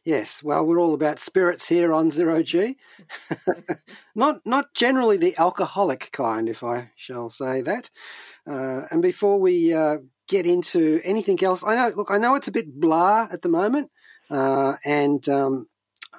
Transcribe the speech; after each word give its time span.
Yes, 0.04 0.42
well, 0.42 0.66
we're 0.66 0.82
all 0.82 0.96
about 0.96 1.20
spirits 1.20 1.68
here 1.68 1.94
on 1.94 2.10
Zero 2.10 2.42
G. 2.42 2.78
not 4.16 4.44
not 4.48 4.74
generally 4.74 5.18
the 5.18 5.36
alcoholic 5.38 6.10
kind, 6.12 6.50
if 6.50 6.64
I 6.64 6.90
shall 6.96 7.30
say 7.30 7.62
that. 7.62 7.92
Uh, 8.48 8.82
and 8.90 9.04
before 9.04 9.40
we 9.40 9.74
uh, 9.74 10.00
get 10.28 10.48
into 10.48 11.00
anything 11.04 11.42
else, 11.44 11.64
I 11.64 11.76
know. 11.76 11.92
Look, 11.96 12.10
I 12.10 12.18
know 12.18 12.34
it's 12.34 12.48
a 12.48 12.52
bit 12.52 12.80
blah 12.80 13.28
at 13.32 13.44
the 13.44 13.50
moment, 13.50 13.92
uh, 14.32 14.76
and 14.86 15.28
um, 15.30 15.68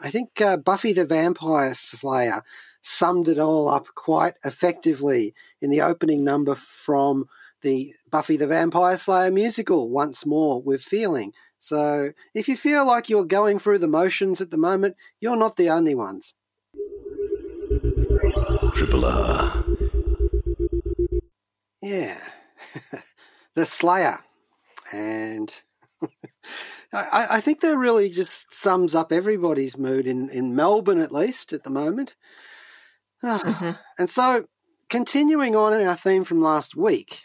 I 0.00 0.10
think 0.10 0.40
uh, 0.40 0.58
Buffy 0.58 0.92
the 0.92 1.04
Vampire 1.04 1.74
Slayer 1.74 2.42
summed 2.82 3.26
it 3.26 3.38
all 3.38 3.68
up 3.68 3.86
quite 3.96 4.34
effectively 4.44 5.34
in 5.60 5.70
the 5.70 5.80
opening 5.80 6.22
number 6.22 6.54
from 6.54 7.26
the 7.62 7.94
Buffy 8.10 8.36
the 8.36 8.46
Vampire 8.46 8.96
Slayer 8.96 9.32
musical, 9.32 9.88
Once 9.88 10.24
More 10.24 10.62
with 10.62 10.82
Feeling. 10.82 11.32
So 11.62 12.10
if 12.34 12.48
you 12.48 12.56
feel 12.56 12.84
like 12.84 13.08
you're 13.08 13.24
going 13.24 13.60
through 13.60 13.78
the 13.78 13.86
motions 13.86 14.40
at 14.40 14.50
the 14.50 14.58
moment, 14.58 14.96
you're 15.20 15.36
not 15.36 15.54
the 15.54 15.70
only 15.70 15.94
ones. 15.94 16.34
Triple 18.74 19.04
R. 19.04 19.64
Yeah. 21.80 22.18
the 23.54 23.64
Slayer. 23.64 24.18
And 24.92 25.54
I, 26.92 27.28
I 27.30 27.40
think 27.40 27.60
that 27.60 27.78
really 27.78 28.10
just 28.10 28.52
sums 28.52 28.96
up 28.96 29.12
everybody's 29.12 29.78
mood 29.78 30.08
in, 30.08 30.30
in 30.30 30.56
Melbourne, 30.56 30.98
at 30.98 31.12
least 31.12 31.52
at 31.52 31.62
the 31.62 31.70
moment. 31.70 32.16
Ah, 33.22 33.78
And 34.00 34.10
so, 34.10 34.46
continuing 34.88 35.54
on 35.54 35.72
in 35.74 35.86
our 35.86 35.94
theme 35.94 36.24
from 36.24 36.40
last 36.40 36.74
week 36.74 37.20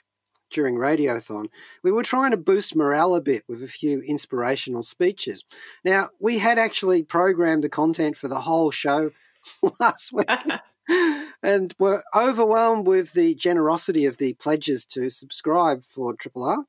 during 0.50 0.76
Radiothon, 0.76 1.50
we 1.84 1.92
were 1.92 2.04
trying 2.04 2.32
to 2.32 2.38
boost 2.38 2.76
morale 2.76 3.16
a 3.16 3.22
bit 3.22 3.44
with 3.48 3.64
a 3.64 3.68
few 3.68 4.00
inspirational 4.02 4.84
speeches. 4.84 5.44
Now, 5.84 6.10
we 6.20 6.40
had 6.40 6.58
actually 6.58 7.04
programmed 7.04 7.64
the 7.64 7.70
content 7.70 8.16
for 8.16 8.28
the 8.28 8.42
whole 8.42 8.72
show 8.72 9.12
last 9.80 10.12
week 10.14 10.30
and 11.44 11.74
were 11.80 12.04
overwhelmed 12.16 12.88
with 12.88 13.14
the 13.14 13.36
generosity 13.36 14.06
of 14.06 14.18
the 14.18 14.34
pledges 14.34 14.86
to 14.86 15.10
subscribe 15.10 15.84
for 15.84 16.14
Triple 16.14 16.44
R. 16.44 16.66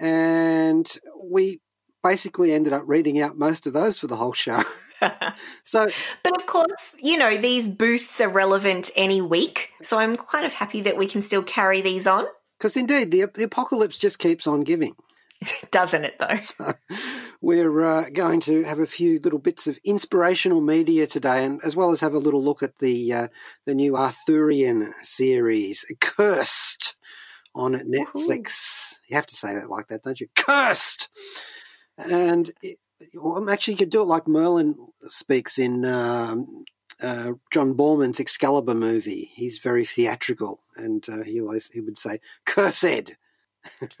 And 0.00 0.90
we 1.22 1.60
basically 2.02 2.52
ended 2.52 2.72
up 2.72 2.82
reading 2.86 3.20
out 3.20 3.38
most 3.38 3.66
of 3.66 3.72
those 3.72 3.98
for 3.98 4.06
the 4.06 4.16
whole 4.16 4.32
show. 4.32 4.62
so, 5.64 5.88
But 6.22 6.36
of 6.36 6.46
course, 6.46 6.94
you 6.98 7.16
know, 7.16 7.36
these 7.36 7.68
boosts 7.68 8.20
are 8.20 8.28
relevant 8.28 8.90
any 8.96 9.20
week. 9.20 9.70
So 9.82 9.98
I'm 9.98 10.16
kind 10.16 10.44
of 10.44 10.52
happy 10.52 10.80
that 10.82 10.96
we 10.96 11.06
can 11.06 11.22
still 11.22 11.42
carry 11.42 11.80
these 11.80 12.06
on. 12.06 12.26
Because 12.62 12.76
indeed, 12.76 13.10
the, 13.10 13.28
the 13.34 13.42
apocalypse 13.42 13.98
just 13.98 14.20
keeps 14.20 14.46
on 14.46 14.60
giving. 14.60 14.94
Doesn't 15.72 16.04
it 16.04 16.16
though? 16.20 16.72
We're 17.40 17.82
uh, 17.82 18.04
going 18.10 18.38
to 18.42 18.62
have 18.62 18.78
a 18.78 18.86
few 18.86 19.18
little 19.18 19.40
bits 19.40 19.66
of 19.66 19.80
inspirational 19.84 20.60
media 20.60 21.08
today, 21.08 21.44
and 21.44 21.60
as 21.64 21.74
well 21.74 21.90
as 21.90 22.00
have 22.02 22.14
a 22.14 22.18
little 22.18 22.40
look 22.40 22.62
at 22.62 22.78
the 22.78 23.12
uh, 23.12 23.28
the 23.66 23.74
new 23.74 23.96
Arthurian 23.96 24.92
series, 25.02 25.84
Cursed, 26.00 26.94
on 27.52 27.72
Netflix. 27.74 28.94
You 29.08 29.16
have 29.16 29.26
to 29.26 29.34
say 29.34 29.56
that 29.56 29.68
like 29.68 29.88
that, 29.88 30.04
don't 30.04 30.20
you? 30.20 30.28
Cursed, 30.36 31.10
and 31.98 32.48
it, 32.62 32.78
well, 33.14 33.50
actually, 33.50 33.74
you 33.74 33.78
could 33.78 33.90
do 33.90 34.02
it 34.02 34.04
like 34.04 34.28
Merlin 34.28 34.76
speaks 35.08 35.58
in 35.58 35.84
um, 35.84 36.64
uh, 37.02 37.32
John 37.52 37.74
Boorman's 37.74 38.20
Excalibur 38.20 38.74
movie. 38.74 39.30
He's 39.34 39.58
very 39.58 39.84
theatrical, 39.84 40.62
and 40.76 41.06
uh, 41.08 41.22
he 41.22 41.40
always 41.40 41.68
he 41.68 41.80
would 41.80 41.98
say 41.98 42.20
"Cursed." 42.46 43.16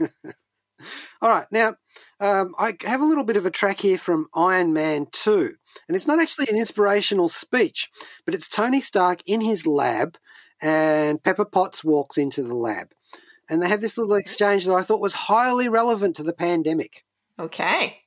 All 1.20 1.30
right, 1.30 1.46
now 1.52 1.74
um, 2.20 2.54
I 2.58 2.76
have 2.82 3.00
a 3.00 3.04
little 3.04 3.24
bit 3.24 3.36
of 3.36 3.46
a 3.46 3.50
track 3.50 3.80
here 3.80 3.98
from 3.98 4.26
Iron 4.34 4.72
Man 4.72 5.06
2. 5.12 5.54
And 5.86 5.96
it's 5.96 6.08
not 6.08 6.20
actually 6.20 6.48
an 6.48 6.56
inspirational 6.56 7.28
speech, 7.28 7.88
but 8.24 8.34
it's 8.34 8.48
Tony 8.48 8.80
Stark 8.80 9.20
in 9.26 9.40
his 9.40 9.64
lab, 9.64 10.18
and 10.60 11.22
Pepper 11.22 11.44
Potts 11.44 11.84
walks 11.84 12.18
into 12.18 12.42
the 12.42 12.54
lab. 12.54 12.92
And 13.48 13.62
they 13.62 13.68
have 13.68 13.80
this 13.80 13.98
little 13.98 14.14
exchange 14.14 14.64
that 14.64 14.74
I 14.74 14.82
thought 14.82 15.00
was 15.00 15.14
highly 15.14 15.68
relevant 15.68 16.16
to 16.16 16.22
the 16.22 16.32
pandemic. 16.32 17.04
Okay. 17.38 18.01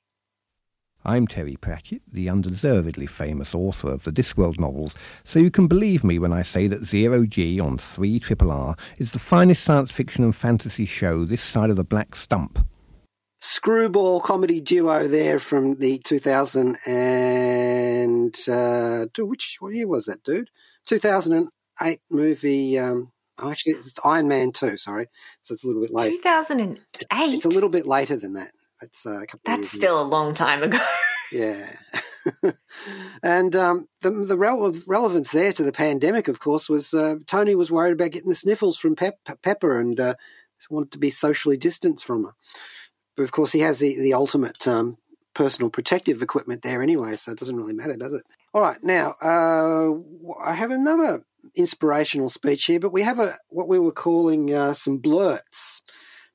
I'm 1.05 1.27
Terry 1.27 1.55
Pratchett, 1.55 2.01
the 2.11 2.29
undeservedly 2.29 3.05
famous 3.05 3.53
author 3.53 3.91
of 3.91 4.03
the 4.03 4.11
Discworld 4.11 4.59
novels, 4.59 4.95
so 5.23 5.37
you 5.39 5.51
can 5.51 5.67
believe 5.67 6.03
me 6.03 6.17
when 6.17 6.33
I 6.33 6.41
say 6.41 6.65
that 6.67 6.83
Zero 6.83 7.27
G 7.27 7.59
on 7.59 7.77
3 7.77 8.19
Triple 8.19 8.51
R 8.51 8.75
is 8.97 9.11
the 9.11 9.19
finest 9.19 9.63
science 9.63 9.91
fiction 9.91 10.23
and 10.23 10.35
fantasy 10.35 10.85
show 10.85 11.23
this 11.23 11.43
side 11.43 11.69
of 11.69 11.75
the 11.75 11.83
black 11.83 12.15
stump. 12.15 12.67
Screwball 13.39 14.19
comedy 14.19 14.59
duo 14.59 15.07
there 15.07 15.37
from 15.37 15.75
the 15.75 15.99
2000 15.99 16.79
and 16.87 18.35
uh, 18.49 19.05
which 19.19 19.57
what 19.59 19.75
year 19.75 19.87
was 19.87 20.05
that, 20.05 20.23
dude? 20.23 20.49
2008 20.87 21.99
movie. 22.09 22.79
Um, 22.79 23.11
oh, 23.37 23.51
actually, 23.51 23.73
it's 23.73 23.93
Iron 24.03 24.27
Man 24.27 24.51
2. 24.51 24.77
Sorry, 24.77 25.07
so 25.43 25.53
it's 25.53 25.63
a 25.63 25.67
little 25.67 25.83
bit 25.83 25.93
late. 25.93 26.13
2008. 26.23 26.79
It's 27.35 27.45
a 27.45 27.49
little 27.49 27.69
bit 27.69 27.85
later 27.85 28.15
than 28.15 28.33
that. 28.33 28.49
That's 28.81 29.05
uh, 29.05 29.21
a 29.21 29.25
couple. 29.25 29.39
of 29.51 29.59
That's 29.59 29.73
years 29.73 29.73
ago. 29.73 29.79
still 29.79 30.01
a 30.01 30.07
long 30.07 30.33
time 30.33 30.63
ago. 30.63 30.77
Yeah. 31.31 31.65
and 33.23 33.55
um, 33.55 33.87
the, 34.03 34.11
the 34.11 34.37
rel- 34.37 34.71
relevance 34.87 35.31
there 35.31 35.51
to 35.53 35.63
the 35.63 35.71
pandemic, 35.71 36.27
of 36.27 36.39
course, 36.39 36.69
was 36.69 36.93
uh, 36.93 37.15
Tony 37.25 37.55
was 37.55 37.71
worried 37.71 37.93
about 37.93 38.11
getting 38.11 38.29
the 38.29 38.35
sniffles 38.35 38.77
from 38.77 38.95
Pep- 38.95 39.17
Pepper 39.41 39.79
and 39.79 39.99
uh, 39.99 40.13
wanted 40.69 40.91
to 40.91 40.99
be 40.99 41.09
socially 41.09 41.57
distanced 41.57 42.05
from 42.05 42.25
her. 42.25 42.33
But 43.17 43.23
of 43.23 43.31
course, 43.31 43.51
he 43.51 43.61
has 43.61 43.79
the, 43.79 43.99
the 43.99 44.13
ultimate 44.13 44.67
um, 44.67 44.97
personal 45.33 45.71
protective 45.71 46.21
equipment 46.21 46.61
there 46.61 46.83
anyway, 46.83 47.13
so 47.13 47.31
it 47.31 47.39
doesn't 47.39 47.55
really 47.57 47.73
matter, 47.73 47.95
does 47.95 48.13
it? 48.13 48.23
All 48.53 48.61
right, 48.61 48.81
now 48.83 49.15
uh, 49.21 49.93
I 50.43 50.53
have 50.53 50.71
another 50.71 51.23
inspirational 51.55 52.29
speech 52.29 52.65
here, 52.65 52.79
but 52.79 52.93
we 52.93 53.01
have 53.01 53.19
a 53.19 53.33
what 53.49 53.67
we 53.67 53.79
were 53.79 53.91
calling 53.91 54.53
uh, 54.53 54.73
some 54.73 54.97
blurts, 54.99 55.81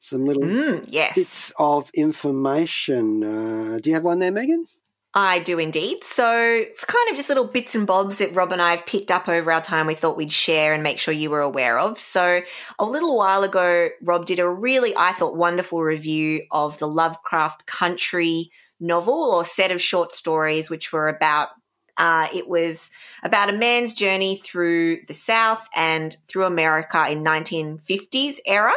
some 0.00 0.26
little 0.26 0.43
Mm, 0.43 0.85
yes. 0.88 1.14
bits 1.14 1.52
of 1.58 1.88
information. 1.94 3.23
Uh, 3.23 3.79
do 3.81 3.91
you 3.91 3.94
have 3.94 4.02
one 4.05 4.19
there, 4.19 4.32
Megan? 4.32 4.67
I 5.12 5.41
do 5.41 5.58
indeed. 5.58 6.05
So 6.05 6.32
it's 6.35 6.85
kind 6.85 7.11
of 7.11 7.17
just 7.17 7.29
little 7.29 7.44
bits 7.44 7.75
and 7.75 7.87
bobs 7.87 8.19
that 8.19 8.35
Rob 8.35 8.52
and 8.52 8.62
I 8.62 8.70
have 8.70 8.87
picked 8.87 9.11
up 9.11 9.29
over 9.29 9.52
our 9.52 9.61
time 9.61 9.87
we 9.87 9.94
thought 9.94 10.17
we'd 10.17 10.31
share 10.32 10.73
and 10.73 10.82
make 10.85 10.99
sure 11.00 11.12
you 11.12 11.31
were 11.31 11.41
aware 11.41 11.79
of. 11.79 11.99
So 11.99 12.43
a 12.79 12.85
little 12.85 13.17
while 13.17 13.43
ago, 13.43 13.88
Rob 14.02 14.25
did 14.25 14.38
a 14.38 14.49
really, 14.49 14.94
I 14.97 15.12
thought, 15.12 15.37
wonderful 15.37 15.82
review 15.82 16.43
of 16.53 16.79
the 16.79 16.87
Lovecraft 16.88 17.67
Country 17.67 18.50
novel 18.79 19.32
or 19.35 19.44
set 19.44 19.73
of 19.73 19.82
short 19.82 20.12
stories, 20.12 20.70
which 20.70 20.93
were 20.93 21.08
about 21.08 21.49
Uh, 21.96 22.28
it 22.34 22.48
was 22.48 22.90
about 23.22 23.50
a 23.50 23.56
man's 23.56 23.92
journey 23.92 24.37
through 24.37 25.04
the 25.06 25.14
South 25.14 25.69
and 25.75 26.16
through 26.28 26.44
America 26.44 27.06
in 27.10 27.22
1950s 27.25 28.38
era, 28.46 28.75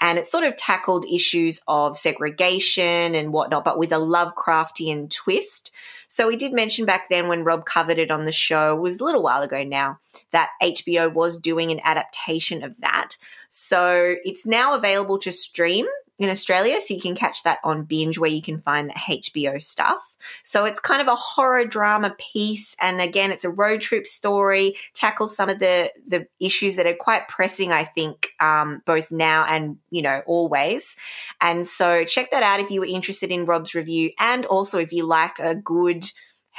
and 0.00 0.18
it 0.18 0.26
sort 0.26 0.44
of 0.44 0.56
tackled 0.56 1.04
issues 1.06 1.60
of 1.66 1.98
segregation 1.98 3.14
and 3.14 3.32
whatnot, 3.32 3.64
but 3.64 3.78
with 3.78 3.92
a 3.92 3.96
Lovecraftian 3.96 5.10
twist. 5.10 5.72
So 6.08 6.26
we 6.26 6.36
did 6.36 6.52
mention 6.52 6.86
back 6.86 7.08
then 7.08 7.28
when 7.28 7.44
Rob 7.44 7.64
covered 7.64 7.98
it 7.98 8.10
on 8.10 8.24
the 8.24 8.32
show, 8.32 8.74
was 8.74 8.98
a 8.98 9.04
little 9.04 9.22
while 9.22 9.42
ago 9.42 9.62
now, 9.62 10.00
that 10.32 10.50
HBO 10.60 11.12
was 11.12 11.36
doing 11.36 11.70
an 11.70 11.80
adaptation 11.84 12.64
of 12.64 12.80
that. 12.80 13.16
So 13.48 14.16
it's 14.24 14.44
now 14.44 14.74
available 14.74 15.18
to 15.18 15.30
stream 15.30 15.86
in 16.20 16.28
Australia, 16.28 16.78
so 16.80 16.92
you 16.92 17.00
can 17.00 17.16
catch 17.16 17.42
that 17.44 17.58
on 17.64 17.84
binge 17.84 18.18
where 18.18 18.30
you 18.30 18.42
can 18.42 18.60
find 18.60 18.90
the 18.90 18.94
HBO 18.94 19.60
stuff. 19.60 20.02
So 20.42 20.66
it's 20.66 20.78
kind 20.78 21.00
of 21.00 21.08
a 21.08 21.14
horror 21.16 21.64
drama 21.64 22.14
piece, 22.18 22.76
and 22.78 23.00
again, 23.00 23.32
it's 23.32 23.44
a 23.44 23.50
road 23.50 23.80
trip 23.80 24.06
story. 24.06 24.76
Tackles 24.92 25.34
some 25.34 25.48
of 25.48 25.58
the 25.58 25.90
the 26.06 26.26
issues 26.38 26.76
that 26.76 26.86
are 26.86 26.94
quite 26.94 27.26
pressing, 27.28 27.72
I 27.72 27.84
think, 27.84 28.34
um, 28.38 28.82
both 28.84 29.10
now 29.10 29.46
and 29.46 29.78
you 29.90 30.02
know 30.02 30.22
always. 30.26 30.94
And 31.40 31.66
so 31.66 32.04
check 32.04 32.30
that 32.32 32.42
out 32.42 32.60
if 32.60 32.70
you 32.70 32.80
were 32.80 32.86
interested 32.86 33.30
in 33.30 33.46
Rob's 33.46 33.74
review, 33.74 34.12
and 34.18 34.44
also 34.44 34.78
if 34.78 34.92
you 34.92 35.06
like 35.06 35.38
a 35.38 35.54
good 35.54 36.04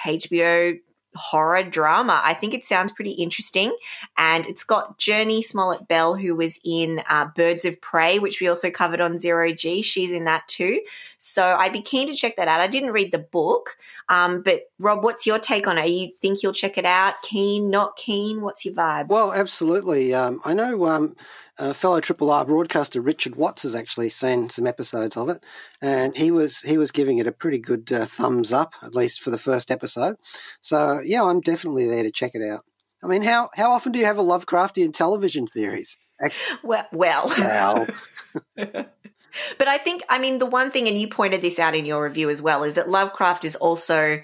HBO 0.04 0.80
horror 1.16 1.64
drama. 1.64 2.22
I 2.24 2.34
think 2.34 2.54
it 2.54 2.66
sounds 2.66 2.92
pretty 2.92 3.12
interesting. 3.12 3.76
And 4.18 4.46
it's 4.46 4.64
got 4.64 4.98
Jurnee 4.98 5.44
Smollett-Bell, 5.44 6.16
who 6.16 6.36
was 6.36 6.60
in 6.64 7.02
uh, 7.10 7.26
Birds 7.36 7.66
of 7.66 7.80
Prey, 7.82 8.20
which 8.20 8.40
we 8.40 8.48
also 8.48 8.72
covered 8.72 9.02
on 9.02 9.20
Zero 9.20 9.52
G. 9.52 9.82
She's 9.82 10.12
in 10.12 10.26
that 10.26 10.48
too. 10.48 10.82
So 11.18 11.44
I'd 11.44 11.74
be 11.74 11.82
keen 11.82 12.08
to 12.08 12.16
check 12.16 12.36
that 12.38 12.48
out. 12.48 12.62
I 12.62 12.68
didn't 12.68 12.92
read 12.92 13.12
the 13.12 13.20
book, 13.20 13.78
um, 14.10 14.42
but 14.42 14.72
Rob, 14.80 15.04
what's 15.04 15.28
your 15.28 15.40
take 15.40 15.68
on 15.68 15.78
it? 15.78 15.90
You 15.90 16.12
think 16.22 16.42
you'll 16.42 16.54
check 16.54 16.78
it 16.78 16.86
out? 16.86 17.22
Keen, 17.24 17.70
not 17.70 17.96
keen? 17.96 18.42
What's 18.42 18.66
your 18.66 18.74
vibe? 18.74 19.08
Well, 19.08 19.34
absolutely. 19.34 20.14
Um, 20.14 20.42
I 20.46 20.54
know 20.54 20.86
um, 20.86 21.16
uh, 21.62 21.74
fellow 21.74 22.00
Triple 22.02 22.32
R 22.32 22.44
broadcaster 22.44 23.00
Richard 23.00 23.36
Watts 23.36 23.64
has 23.64 23.76
actually 23.76 24.10
seen 24.10 24.50
some 24.50 24.66
episodes 24.66 25.16
of 25.16 25.30
it, 25.30 25.44
and 25.82 26.18
he 26.18 26.32
was 26.32 26.62
he 26.62 26.78
was 26.78 26.92
giving 26.92 27.20
it 27.20 27.28
a 27.28 27.32
pretty 27.32 27.60
good 27.60 27.92
uh, 27.94 28.06
thumbs 28.06 28.52
up, 28.52 28.74
at 28.82 28.96
least 28.96 29.22
for 29.22 29.30
the 29.30 29.38
first 29.38 29.70
episode. 29.70 30.16
So 30.62 31.00
yeah, 31.06 31.24
I'm 31.24 31.40
definitely 31.40 31.88
there 31.88 32.04
to 32.04 32.12
check 32.12 32.32
it 32.34 32.42
out. 32.42 32.66
I 33.04 33.08
mean, 33.08 33.22
how 33.22 33.50
how 33.56 33.72
often 33.72 33.92
do 33.92 34.00
you 34.00 34.06
have 34.06 34.18
a 34.18 34.24
Lovecraftian 34.24 34.92
television 34.92 35.46
series? 35.46 35.98
Well, 36.64 36.88
well. 36.92 37.32
Well, 37.38 37.88
but 38.56 39.68
I 39.68 39.78
think, 39.78 40.04
I 40.10 40.20
mean, 40.20 40.40
the 40.40 40.46
one 40.46 40.72
thing, 40.72 40.88
and 40.88 40.98
you 40.98 41.08
pointed 41.08 41.42
this 41.42 41.60
out 41.60 41.76
in 41.76 41.86
your 41.86 42.04
review 42.04 42.30
as 42.30 42.42
well, 42.42 42.64
is 42.64 42.76
that 42.76 42.90
Lovecraft 42.90 43.46
is 43.46 43.56
also, 43.56 44.22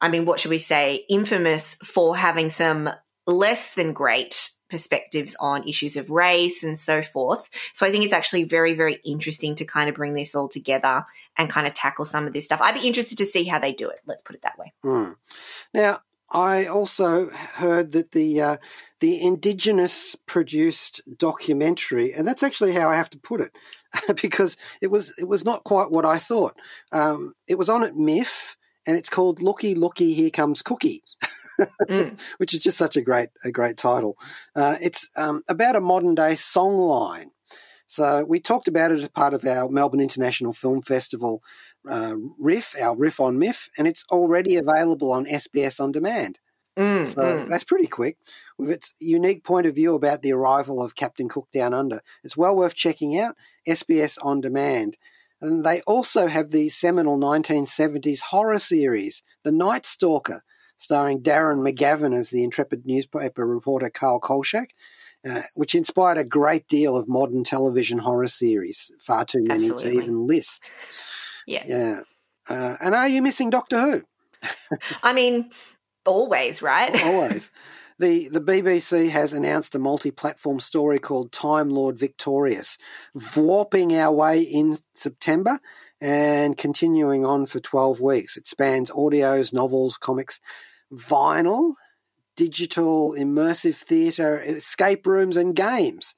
I 0.00 0.08
mean, 0.08 0.24
what 0.24 0.40
should 0.40 0.50
we 0.50 0.58
say, 0.58 1.04
infamous 1.08 1.76
for 1.82 2.16
having 2.16 2.50
some 2.50 2.90
less 3.26 3.74
than 3.74 3.92
great 3.92 4.50
perspectives 4.74 5.36
on 5.38 5.68
issues 5.68 5.96
of 5.96 6.10
race 6.10 6.64
and 6.64 6.76
so 6.76 7.00
forth. 7.00 7.48
So 7.72 7.86
I 7.86 7.92
think 7.92 8.02
it's 8.02 8.12
actually 8.12 8.42
very, 8.42 8.74
very 8.74 8.94
interesting 9.04 9.54
to 9.54 9.64
kind 9.64 9.88
of 9.88 9.94
bring 9.94 10.14
this 10.14 10.34
all 10.34 10.48
together 10.48 11.04
and 11.38 11.48
kind 11.48 11.68
of 11.68 11.74
tackle 11.74 12.04
some 12.04 12.26
of 12.26 12.32
this 12.32 12.46
stuff. 12.46 12.60
I'd 12.60 12.74
be 12.74 12.88
interested 12.88 13.18
to 13.18 13.26
see 13.26 13.44
how 13.44 13.60
they 13.60 13.72
do 13.72 13.88
it. 13.88 14.00
Let's 14.04 14.22
put 14.22 14.34
it 14.34 14.42
that 14.42 14.58
way. 14.58 14.72
Hmm. 14.82 15.12
Now, 15.72 16.00
I 16.28 16.66
also 16.66 17.30
heard 17.30 17.92
that 17.92 18.10
the 18.10 18.40
uh, 18.40 18.56
the 18.98 19.22
indigenous 19.22 20.16
produced 20.26 21.00
documentary, 21.16 22.12
and 22.12 22.26
that's 22.26 22.42
actually 22.42 22.72
how 22.72 22.88
I 22.88 22.96
have 22.96 23.10
to 23.10 23.18
put 23.18 23.40
it, 23.40 23.56
because 24.20 24.56
it 24.80 24.88
was 24.88 25.16
it 25.16 25.28
was 25.28 25.44
not 25.44 25.62
quite 25.62 25.92
what 25.92 26.04
I 26.04 26.18
thought. 26.18 26.58
Um, 26.90 27.34
it 27.46 27.56
was 27.56 27.68
on 27.68 27.84
at 27.84 27.94
MIFF, 27.94 28.56
and 28.84 28.96
it's 28.96 29.08
called 29.08 29.42
"Looky 29.42 29.76
Looky 29.76 30.12
Here 30.12 30.30
Comes 30.30 30.60
Cookie." 30.60 31.04
Mm. 31.88 32.18
which 32.38 32.54
is 32.54 32.60
just 32.60 32.78
such 32.78 32.96
a 32.96 33.02
great 33.02 33.28
a 33.44 33.50
great 33.50 33.76
title. 33.76 34.16
Uh, 34.54 34.76
it's 34.80 35.10
um, 35.16 35.42
about 35.48 35.76
a 35.76 35.80
modern 35.80 36.14
day 36.14 36.32
songline. 36.32 37.30
So 37.86 38.24
we 38.26 38.40
talked 38.40 38.68
about 38.68 38.92
it 38.92 39.00
as 39.00 39.08
part 39.08 39.34
of 39.34 39.44
our 39.44 39.68
Melbourne 39.68 40.00
International 40.00 40.52
Film 40.52 40.82
Festival 40.82 41.42
uh, 41.88 42.14
riff, 42.38 42.74
our 42.80 42.96
riff 42.96 43.20
on 43.20 43.38
MIFF, 43.38 43.68
and 43.78 43.86
it's 43.86 44.04
already 44.10 44.56
available 44.56 45.12
on 45.12 45.26
SBS 45.26 45.80
on 45.80 45.92
demand. 45.92 46.38
Mm, 46.76 47.06
So 47.06 47.22
mm. 47.22 47.48
that's 47.48 47.64
pretty 47.64 47.86
quick. 47.86 48.18
With 48.58 48.70
its 48.70 48.94
unique 48.98 49.44
point 49.44 49.66
of 49.66 49.74
view 49.74 49.94
about 49.94 50.22
the 50.22 50.32
arrival 50.32 50.82
of 50.82 50.96
Captain 50.96 51.28
Cook 51.28 51.48
Down 51.52 51.74
Under, 51.74 52.00
it's 52.22 52.36
well 52.36 52.56
worth 52.56 52.74
checking 52.74 53.18
out. 53.18 53.36
SBS 53.68 54.18
on 54.22 54.40
demand. 54.40 54.96
And 55.40 55.64
they 55.64 55.82
also 55.82 56.26
have 56.26 56.50
the 56.50 56.68
seminal 56.70 57.18
1970s 57.18 58.20
horror 58.20 58.58
series, 58.58 59.22
The 59.42 59.52
Night 59.52 59.84
Stalker, 59.84 60.42
starring 60.76 61.22
Darren 61.22 61.66
McGavin 61.66 62.16
as 62.16 62.30
the 62.30 62.44
intrepid 62.44 62.86
newspaper 62.86 63.46
reporter 63.46 63.90
Carl 63.90 64.20
Kolchak, 64.20 64.74
uh, 65.28 65.42
which 65.54 65.74
inspired 65.74 66.18
a 66.18 66.24
great 66.24 66.68
deal 66.68 66.96
of 66.96 67.08
modern 67.08 67.44
television 67.44 67.98
horror 67.98 68.26
series, 68.26 68.90
far 69.00 69.24
too 69.24 69.42
many 69.42 69.66
Absolutely. 69.66 69.92
to 69.92 70.02
even 70.02 70.26
list. 70.26 70.70
Yeah. 71.46 71.64
Yeah. 71.66 72.00
Uh, 72.48 72.76
and 72.82 72.94
are 72.94 73.08
you 73.08 73.22
missing 73.22 73.50
Doctor 73.50 73.80
Who? 73.80 74.02
I 75.02 75.12
mean, 75.12 75.50
always, 76.04 76.60
right? 76.62 76.94
Always. 77.04 77.50
The, 77.98 78.28
the 78.28 78.40
BBC 78.40 79.10
has 79.10 79.32
announced 79.32 79.74
a 79.76 79.78
multi 79.78 80.10
platform 80.10 80.58
story 80.58 80.98
called 80.98 81.30
Time 81.30 81.70
Lord 81.70 81.96
Victorious, 81.96 82.76
warping 83.36 83.96
our 83.96 84.12
way 84.12 84.40
in 84.40 84.76
September 84.94 85.60
and 86.04 86.58
continuing 86.58 87.24
on 87.24 87.46
for 87.46 87.60
12 87.60 87.98
weeks. 87.98 88.36
It 88.36 88.46
spans 88.46 88.90
audios, 88.90 89.54
novels, 89.54 89.96
comics, 89.96 90.38
vinyl, 90.92 91.76
digital, 92.36 93.14
immersive 93.18 93.76
theatre, 93.76 94.38
escape 94.38 95.06
rooms, 95.06 95.38
and 95.38 95.56
games. 95.56 96.14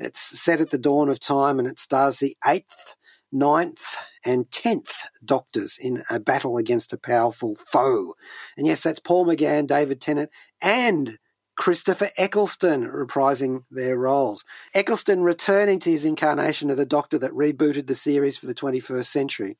It's 0.00 0.18
set 0.18 0.60
at 0.60 0.70
the 0.70 0.78
dawn 0.78 1.08
of 1.08 1.20
time 1.20 1.60
and 1.60 1.68
it 1.68 1.78
stars 1.78 2.18
the 2.18 2.34
eighth, 2.44 2.96
ninth, 3.30 3.96
and 4.26 4.50
tenth 4.50 5.04
Doctors 5.24 5.78
in 5.80 6.02
a 6.10 6.18
battle 6.18 6.56
against 6.56 6.92
a 6.92 6.98
powerful 6.98 7.54
foe. 7.54 8.14
And 8.56 8.66
yes, 8.66 8.82
that's 8.82 8.98
Paul 8.98 9.26
McGann, 9.26 9.68
David 9.68 10.00
Tennant, 10.00 10.30
and 10.60 11.18
Christopher 11.60 12.08
Eccleston 12.16 12.90
reprising 12.90 13.64
their 13.70 13.98
roles. 13.98 14.46
Eccleston 14.74 15.22
returning 15.22 15.78
to 15.80 15.90
his 15.90 16.06
incarnation 16.06 16.70
of 16.70 16.78
the 16.78 16.86
Doctor 16.86 17.18
that 17.18 17.32
rebooted 17.32 17.86
the 17.86 17.94
series 17.94 18.38
for 18.38 18.46
the 18.46 18.54
21st 18.54 19.04
century. 19.04 19.58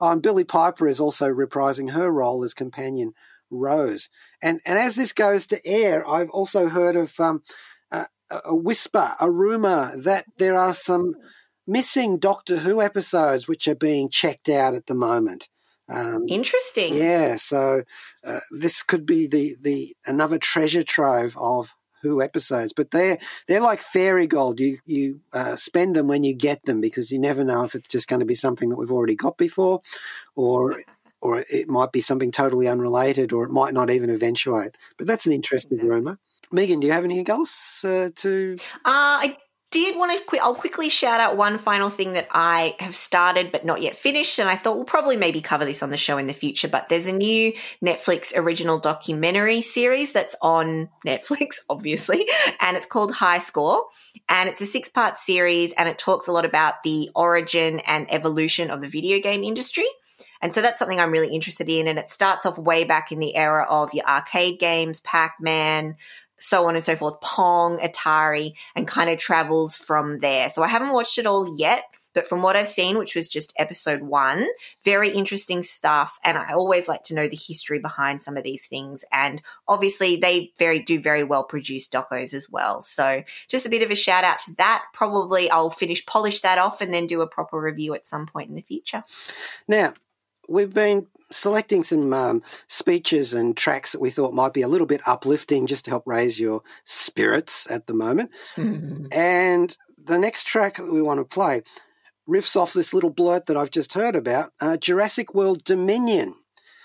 And 0.00 0.22
Billie 0.22 0.44
Piper 0.44 0.88
is 0.88 0.98
also 0.98 1.28
reprising 1.28 1.90
her 1.90 2.10
role 2.10 2.44
as 2.44 2.54
companion 2.54 3.12
Rose. 3.50 4.08
And 4.42 4.62
and 4.64 4.78
as 4.78 4.96
this 4.96 5.12
goes 5.12 5.46
to 5.48 5.60
air, 5.66 6.08
I've 6.08 6.30
also 6.30 6.70
heard 6.70 6.96
of 6.96 7.20
um, 7.20 7.42
a, 7.92 8.06
a 8.46 8.56
whisper, 8.56 9.14
a 9.20 9.30
rumor 9.30 9.92
that 9.98 10.24
there 10.38 10.56
are 10.56 10.72
some 10.72 11.12
missing 11.66 12.18
Doctor 12.18 12.56
Who 12.56 12.80
episodes 12.80 13.46
which 13.46 13.68
are 13.68 13.74
being 13.74 14.08
checked 14.08 14.48
out 14.48 14.72
at 14.72 14.86
the 14.86 14.94
moment. 14.94 15.50
Um, 15.88 16.24
Interesting. 16.28 16.94
yeah, 16.94 17.36
so 17.36 17.82
uh, 18.24 18.40
this 18.50 18.82
could 18.82 19.04
be 19.04 19.26
the, 19.26 19.56
the 19.60 19.94
another 20.06 20.38
treasure 20.38 20.82
trove 20.82 21.36
of 21.38 21.74
Who 22.02 22.22
episodes, 22.22 22.72
but 22.72 22.90
they're 22.90 23.18
they're 23.48 23.60
like 23.60 23.80
fairy 23.82 24.26
gold. 24.26 24.60
You 24.60 24.78
you 24.86 25.20
uh, 25.32 25.56
spend 25.56 25.94
them 25.94 26.06
when 26.06 26.24
you 26.24 26.34
get 26.34 26.64
them 26.64 26.80
because 26.80 27.10
you 27.10 27.18
never 27.18 27.44
know 27.44 27.64
if 27.64 27.74
it's 27.74 27.88
just 27.88 28.08
going 28.08 28.20
to 28.20 28.26
be 28.26 28.34
something 28.34 28.70
that 28.70 28.76
we've 28.76 28.92
already 28.92 29.16
got 29.16 29.36
before, 29.36 29.80
or 30.34 30.80
or 31.20 31.44
it 31.50 31.68
might 31.68 31.92
be 31.92 32.00
something 32.00 32.30
totally 32.30 32.68
unrelated, 32.68 33.32
or 33.32 33.44
it 33.44 33.50
might 33.50 33.74
not 33.74 33.90
even 33.90 34.10
eventuate. 34.10 34.76
But 34.96 35.06
that's 35.06 35.26
an 35.26 35.32
interesting 35.32 35.78
rumor. 35.78 36.18
Megan, 36.52 36.80
do 36.80 36.86
you 36.86 36.92
have 36.92 37.04
anything 37.04 37.28
else 37.28 37.84
uh, 37.84 38.10
to? 38.16 38.56
Uh, 38.76 38.78
I 38.84 39.36
did 39.74 39.98
want 39.98 40.12
to. 40.28 40.38
I'll 40.38 40.54
quickly 40.54 40.88
shout 40.88 41.18
out 41.18 41.36
one 41.36 41.58
final 41.58 41.90
thing 41.90 42.12
that 42.12 42.28
I 42.30 42.76
have 42.78 42.94
started 42.94 43.50
but 43.50 43.64
not 43.64 43.82
yet 43.82 43.96
finished, 43.96 44.38
and 44.38 44.48
I 44.48 44.54
thought 44.54 44.76
we'll 44.76 44.84
probably 44.84 45.16
maybe 45.16 45.40
cover 45.40 45.64
this 45.64 45.82
on 45.82 45.90
the 45.90 45.96
show 45.96 46.16
in 46.16 46.28
the 46.28 46.32
future. 46.32 46.68
But 46.68 46.88
there's 46.88 47.08
a 47.08 47.12
new 47.12 47.52
Netflix 47.82 48.32
original 48.36 48.78
documentary 48.78 49.62
series 49.62 50.12
that's 50.12 50.36
on 50.40 50.90
Netflix, 51.04 51.56
obviously, 51.68 52.24
and 52.60 52.76
it's 52.76 52.86
called 52.86 53.10
High 53.14 53.38
Score, 53.38 53.86
and 54.28 54.48
it's 54.48 54.60
a 54.60 54.66
six 54.66 54.88
part 54.88 55.18
series, 55.18 55.72
and 55.72 55.88
it 55.88 55.98
talks 55.98 56.28
a 56.28 56.32
lot 56.32 56.44
about 56.44 56.84
the 56.84 57.10
origin 57.16 57.80
and 57.80 58.06
evolution 58.14 58.70
of 58.70 58.80
the 58.80 58.88
video 58.88 59.18
game 59.18 59.42
industry. 59.42 59.86
And 60.40 60.52
so 60.52 60.60
that's 60.60 60.78
something 60.78 61.00
I'm 61.00 61.10
really 61.10 61.34
interested 61.34 61.70
in. 61.70 61.88
And 61.88 61.98
it 61.98 62.10
starts 62.10 62.44
off 62.44 62.58
way 62.58 62.84
back 62.84 63.10
in 63.10 63.18
the 63.18 63.34
era 63.34 63.66
of 63.68 63.94
your 63.94 64.04
arcade 64.04 64.60
games, 64.60 65.00
Pac 65.00 65.36
Man, 65.40 65.96
so 66.38 66.68
on 66.68 66.76
and 66.76 66.84
so 66.84 66.96
forth, 66.96 67.20
Pong, 67.20 67.78
Atari, 67.78 68.52
and 68.74 68.86
kind 68.86 69.10
of 69.10 69.18
travels 69.18 69.76
from 69.76 70.18
there. 70.18 70.48
So 70.50 70.62
I 70.62 70.68
haven't 70.68 70.92
watched 70.92 71.18
it 71.18 71.26
all 71.26 71.58
yet, 71.58 71.84
but 72.14 72.28
from 72.28 72.42
what 72.42 72.56
I've 72.56 72.68
seen, 72.68 72.96
which 72.96 73.14
was 73.14 73.28
just 73.28 73.52
episode 73.58 74.02
one, 74.02 74.46
very 74.84 75.10
interesting 75.10 75.62
stuff. 75.62 76.18
And 76.24 76.38
I 76.38 76.52
always 76.54 76.88
like 76.88 77.02
to 77.04 77.14
know 77.14 77.28
the 77.28 77.36
history 77.36 77.80
behind 77.80 78.22
some 78.22 78.36
of 78.36 78.44
these 78.44 78.66
things. 78.66 79.04
And 79.12 79.42
obviously, 79.68 80.16
they 80.16 80.52
very 80.58 80.78
do 80.78 81.00
very 81.00 81.24
well 81.24 81.44
produced 81.44 81.92
docos 81.92 82.32
as 82.32 82.48
well. 82.48 82.80
So 82.80 83.24
just 83.48 83.66
a 83.66 83.70
bit 83.70 83.82
of 83.82 83.90
a 83.90 83.96
shout 83.96 84.24
out 84.24 84.38
to 84.40 84.54
that. 84.56 84.84
Probably 84.94 85.50
I'll 85.50 85.70
finish 85.70 86.06
polish 86.06 86.40
that 86.40 86.58
off 86.58 86.80
and 86.80 86.94
then 86.94 87.06
do 87.06 87.20
a 87.20 87.26
proper 87.26 87.60
review 87.60 87.94
at 87.94 88.06
some 88.06 88.26
point 88.26 88.48
in 88.48 88.54
the 88.54 88.62
future. 88.62 89.02
Now, 89.66 89.92
we've 90.48 90.74
been 90.74 91.06
selecting 91.30 91.84
some 91.84 92.12
um, 92.12 92.42
speeches 92.68 93.32
and 93.32 93.56
tracks 93.56 93.92
that 93.92 94.00
we 94.00 94.10
thought 94.10 94.34
might 94.34 94.52
be 94.52 94.62
a 94.62 94.68
little 94.68 94.86
bit 94.86 95.00
uplifting 95.06 95.66
just 95.66 95.84
to 95.84 95.90
help 95.90 96.04
raise 96.06 96.38
your 96.38 96.62
spirits 96.84 97.70
at 97.70 97.86
the 97.86 97.94
moment. 97.94 98.30
And 99.12 99.76
the 100.02 100.18
next 100.18 100.46
track 100.46 100.76
that 100.76 100.92
we 100.92 101.02
want 101.02 101.20
to 101.20 101.24
play 101.24 101.62
riffs 102.28 102.56
off 102.56 102.72
this 102.72 102.94
little 102.94 103.10
blurt 103.10 103.46
that 103.46 103.56
I've 103.56 103.70
just 103.70 103.92
heard 103.94 104.16
about 104.16 104.52
uh, 104.60 104.76
Jurassic 104.76 105.34
World 105.34 105.64
Dominion. 105.64 106.34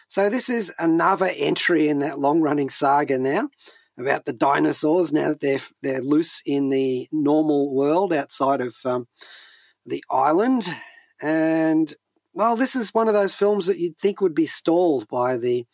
So, 0.07 0.29
this 0.29 0.49
is 0.49 0.73
another 0.79 1.29
entry 1.37 1.87
in 1.87 1.99
that 1.99 2.17
long 2.17 2.41
running 2.41 2.69
saga 2.69 3.19
now 3.19 3.49
about 3.97 4.25
the 4.25 4.33
dinosaurs 4.33 5.13
now 5.13 5.29
that 5.29 5.41
they're, 5.41 5.59
they're 5.83 6.01
loose 6.01 6.41
in 6.45 6.69
the 6.69 7.07
normal 7.11 7.73
world 7.73 8.13
outside 8.13 8.61
of 8.61 8.75
um, 8.85 9.07
the 9.85 10.03
island. 10.09 10.65
And, 11.21 11.93
well, 12.33 12.55
this 12.55 12.75
is 12.75 12.93
one 12.93 13.07
of 13.07 13.13
those 13.13 13.33
films 13.33 13.65
that 13.65 13.79
you'd 13.79 13.97
think 13.97 14.21
would 14.21 14.35
be 14.35 14.45
stalled 14.45 15.07
by 15.07 15.37
the, 15.37 15.65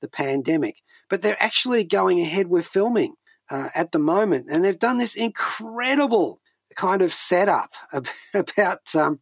the 0.00 0.08
pandemic, 0.08 0.76
but 1.08 1.22
they're 1.22 1.36
actually 1.40 1.84
going 1.84 2.20
ahead 2.20 2.48
with 2.48 2.66
filming 2.66 3.14
uh, 3.50 3.68
at 3.74 3.92
the 3.92 3.98
moment. 3.98 4.48
And 4.50 4.64
they've 4.64 4.78
done 4.78 4.98
this 4.98 5.14
incredible 5.14 6.40
kind 6.76 7.02
of 7.02 7.12
setup 7.12 7.74
about 8.34 8.94
um, 8.94 9.20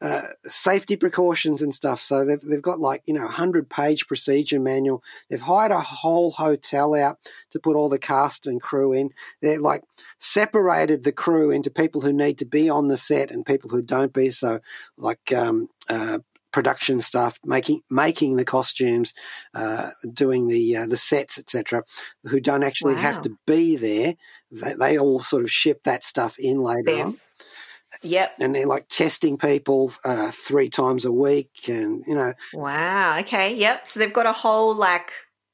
uh, 0.00 0.22
safety 0.44 0.96
precautions 0.96 1.60
and 1.60 1.74
stuff. 1.74 2.00
So 2.00 2.24
they've 2.24 2.40
they've 2.40 2.62
got 2.62 2.80
like 2.80 3.02
you 3.06 3.14
know 3.14 3.26
hundred 3.26 3.68
page 3.68 4.06
procedure 4.06 4.60
manual. 4.60 5.02
They've 5.28 5.40
hired 5.40 5.72
a 5.72 5.80
whole 5.80 6.30
hotel 6.30 6.94
out 6.94 7.18
to 7.50 7.58
put 7.58 7.76
all 7.76 7.88
the 7.88 7.98
cast 7.98 8.46
and 8.46 8.62
crew 8.62 8.92
in. 8.92 9.10
They're 9.42 9.60
like 9.60 9.82
separated 10.20 11.02
the 11.02 11.12
crew 11.12 11.50
into 11.50 11.70
people 11.70 12.00
who 12.00 12.12
need 12.12 12.38
to 12.38 12.46
be 12.46 12.70
on 12.70 12.88
the 12.88 12.96
set 12.96 13.30
and 13.30 13.44
people 13.44 13.70
who 13.70 13.82
don't 13.82 14.12
be. 14.12 14.30
So 14.30 14.60
like 14.96 15.32
um, 15.32 15.68
uh, 15.88 16.18
production 16.50 17.00
staff 17.00 17.38
making 17.44 17.80
making 17.90 18.36
the 18.36 18.44
costumes, 18.44 19.12
uh, 19.54 19.90
doing 20.12 20.48
the 20.48 20.76
uh, 20.76 20.86
the 20.86 20.96
sets, 20.96 21.38
etc., 21.38 21.82
who 22.24 22.40
don't 22.40 22.62
actually 22.64 22.94
Wow. 22.94 23.00
have 23.00 23.22
to 23.22 23.36
be 23.46 23.76
there. 23.76 24.14
They, 24.50 24.72
they 24.78 24.98
all 24.98 25.20
sort 25.20 25.42
of 25.44 25.50
ship 25.50 25.82
that 25.84 26.04
stuff 26.04 26.36
in 26.38 26.60
later 26.62 26.82
Bam. 26.84 27.06
on 27.06 27.18
Yep. 28.02 28.34
and 28.40 28.54
they're 28.54 28.66
like 28.66 28.88
testing 28.88 29.38
people 29.38 29.92
uh, 30.04 30.30
three 30.30 30.68
times 30.70 31.04
a 31.04 31.12
week, 31.12 31.68
and 31.68 32.04
you 32.06 32.14
know, 32.14 32.32
Wow. 32.54 33.18
Okay. 33.20 33.54
Yep. 33.54 33.86
So 33.86 34.00
they've 34.00 34.12
got 34.12 34.26
a 34.26 34.32
whole 34.32 34.74
like 34.74 35.10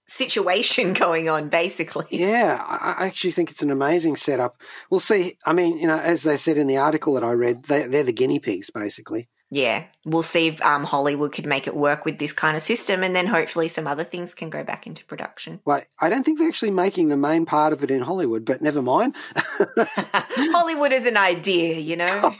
situation 0.07 0.93
going 1.05 1.29
on, 1.29 1.49
basically. 1.49 2.07
yeah, 2.11 2.63
I, 2.65 2.97
I 2.99 3.07
actually 3.07 3.31
think 3.33 3.51
it's 3.51 3.63
an 3.63 3.71
amazing 3.71 4.17
setup. 4.17 4.61
We'll 4.91 5.01
see. 5.01 5.39
I 5.47 5.53
mean, 5.53 5.79
you 5.79 5.87
know, 5.87 5.97
as 5.99 6.23
they 6.25 6.37
said 6.37 6.59
in 6.59 6.67
the 6.67 6.77
article 6.77 7.15
that 7.15 7.25
I 7.25 7.33
read, 7.33 7.65
they, 7.65 7.87
they're 7.87 8.03
the 8.03 8.13
guinea 8.13 8.39
pigs, 8.41 8.71
basically. 8.71 9.29
Yeah. 9.55 9.85
We'll 10.05 10.25
see 10.25 10.49
if 10.49 10.61
um, 10.63 10.83
Hollywood 10.83 11.33
could 11.33 11.47
make 11.47 11.69
it 11.69 11.77
work 11.77 12.05
with 12.05 12.19
this 12.19 12.33
kind 12.33 12.57
of 12.57 12.63
system, 12.63 13.05
and 13.05 13.15
then 13.15 13.29
hopefully 13.29 13.69
some 13.69 13.87
other 13.87 14.03
things 14.03 14.35
can 14.35 14.51
go 14.51 14.65
back 14.65 14.85
into 14.85 15.05
production. 15.05 15.61
Well, 15.65 15.81
I 16.01 16.09
don't 16.09 16.25
think 16.25 16.41
they're 16.41 16.49
actually 16.49 16.73
making 16.73 17.09
the 17.09 17.17
main 17.17 17.47
part 17.47 17.73
of 17.73 17.85
it 17.85 17.91
in 17.91 18.03
Hollywood, 18.03 18.45
but 18.45 18.61
never 18.61 18.83
mind. 18.83 19.15
Hollywood 19.37 20.91
is 20.91 21.07
an 21.07 21.17
idea, 21.17 21.79
you 21.79 21.97
know, 21.97 22.05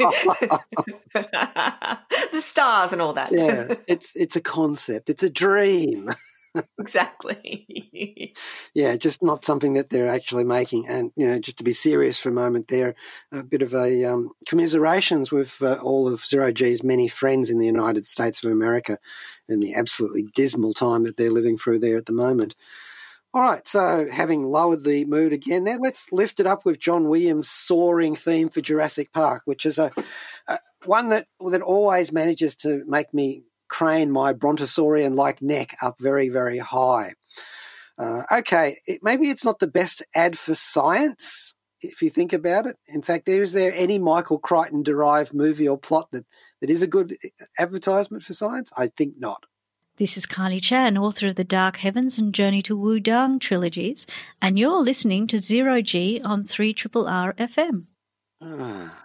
the 1.15 2.41
stars 2.41 2.93
and 2.93 3.01
all 3.01 3.13
that. 3.13 3.31
yeah, 3.31 3.77
it's 3.87 4.17
it's 4.17 4.35
a 4.35 4.41
concept, 4.41 5.09
it's 5.09 5.23
a 5.23 5.31
dream. 5.31 6.13
exactly. 6.79 8.35
yeah, 8.75 8.97
just 8.97 9.23
not 9.23 9.45
something 9.45 9.75
that 9.75 9.91
they're 9.91 10.09
actually 10.09 10.45
making. 10.45 10.89
And 10.89 11.13
you 11.17 11.27
know, 11.27 11.39
just 11.39 11.59
to 11.59 11.65
be 11.65 11.73
serious 11.73 12.19
for 12.19 12.29
a 12.29 12.33
moment, 12.33 12.69
there, 12.69 12.95
a 13.33 13.43
bit 13.43 13.63
of 13.63 13.75
a 13.75 14.05
um, 14.05 14.31
commiserations 14.47 15.33
with 15.33 15.61
uh, 15.63 15.79
all 15.83 16.09
of 16.09 16.25
Zero 16.25 16.53
G's 16.53 16.83
many 16.83 17.09
friends 17.09 17.51
in 17.51 17.59
the 17.59 17.67
United 17.67 18.07
States 18.07 18.45
of 18.45 18.53
America, 18.53 18.99
and 19.49 19.63
the 19.63 19.75
absolutely 19.75 20.25
dismal 20.35 20.73
time 20.73 21.05
that 21.05 21.17
they're 21.17 21.31
living 21.31 21.57
through 21.57 21.81
there 21.81 21.97
at 21.97 22.07
the 22.07 22.13
moment. 22.13 22.55
All 23.33 23.43
right, 23.43 23.67
so 23.67 24.07
having 24.13 24.45
lowered 24.45 24.85
the 24.85 25.05
mood 25.07 25.33
again, 25.33 25.65
there, 25.65 25.79
let's 25.81 26.13
lift 26.13 26.39
it 26.39 26.47
up 26.47 26.65
with 26.65 26.79
John 26.79 27.09
Williams' 27.09 27.51
soaring 27.51 28.15
theme 28.15 28.49
for 28.49 28.61
Jurassic 28.61 29.13
Park, 29.13 29.43
which 29.45 29.67
is 29.67 29.77
a, 29.77 29.91
a 30.47 30.59
one 30.85 31.09
that 31.09 31.27
that 31.51 31.63
always 31.63 32.13
manages 32.13 32.55
to 32.57 32.85
make 32.87 33.13
me 33.13 33.43
crane 33.75 34.13
my 34.13 34.33
brontosaurian-like 34.33 35.43
neck 35.43 35.75
up 35.83 35.97
very, 35.99 36.29
very 36.29 36.59
high. 36.59 37.13
Uh, 37.99 38.23
okay, 38.31 38.77
it, 38.87 39.01
maybe 39.03 39.29
it's 39.29 39.45
not 39.45 39.59
the 39.59 39.67
best 39.67 40.01
ad 40.15 40.39
for 40.39 40.55
science 40.55 41.57
if 41.81 42.01
you 42.01 42.09
think 42.09 42.33
about 42.33 42.67
it. 42.67 42.77
In 42.87 43.03
fact, 43.03 43.29
is 43.29 43.53
there 43.53 43.73
any 43.75 43.99
Michael 43.99 44.39
Crichton 44.39 44.85
derived 44.85 45.35
movie 45.35 45.67
or 45.67 45.77
plot 45.77 46.13
that, 46.13 46.25
that 46.61 46.71
is 46.71 46.83
a 46.83 46.87
good 46.87 47.17
advertisement 47.59 48.23
for 48.23 48.33
science? 48.33 48.71
I 48.77 48.87
think 48.87 49.15
not. 49.19 49.43
This 49.97 50.17
is 50.17 50.25
Kylie 50.25 50.63
Chan, 50.63 50.97
author 50.97 51.27
of 51.27 51.35
the 51.35 51.43
Dark 51.43 51.79
Heavens 51.79 52.17
and 52.17 52.33
Journey 52.33 52.63
to 52.63 52.77
Wudang 52.77 53.41
trilogies, 53.41 54.07
and 54.41 54.57
you're 54.57 54.83
listening 54.83 55.27
to 55.29 55.39
Zero 55.39 55.83
G 55.83 56.21
on 56.25 56.45
3 56.45 56.77
R 56.95 57.33
FM. 57.35 57.87
Ah, 58.41 59.04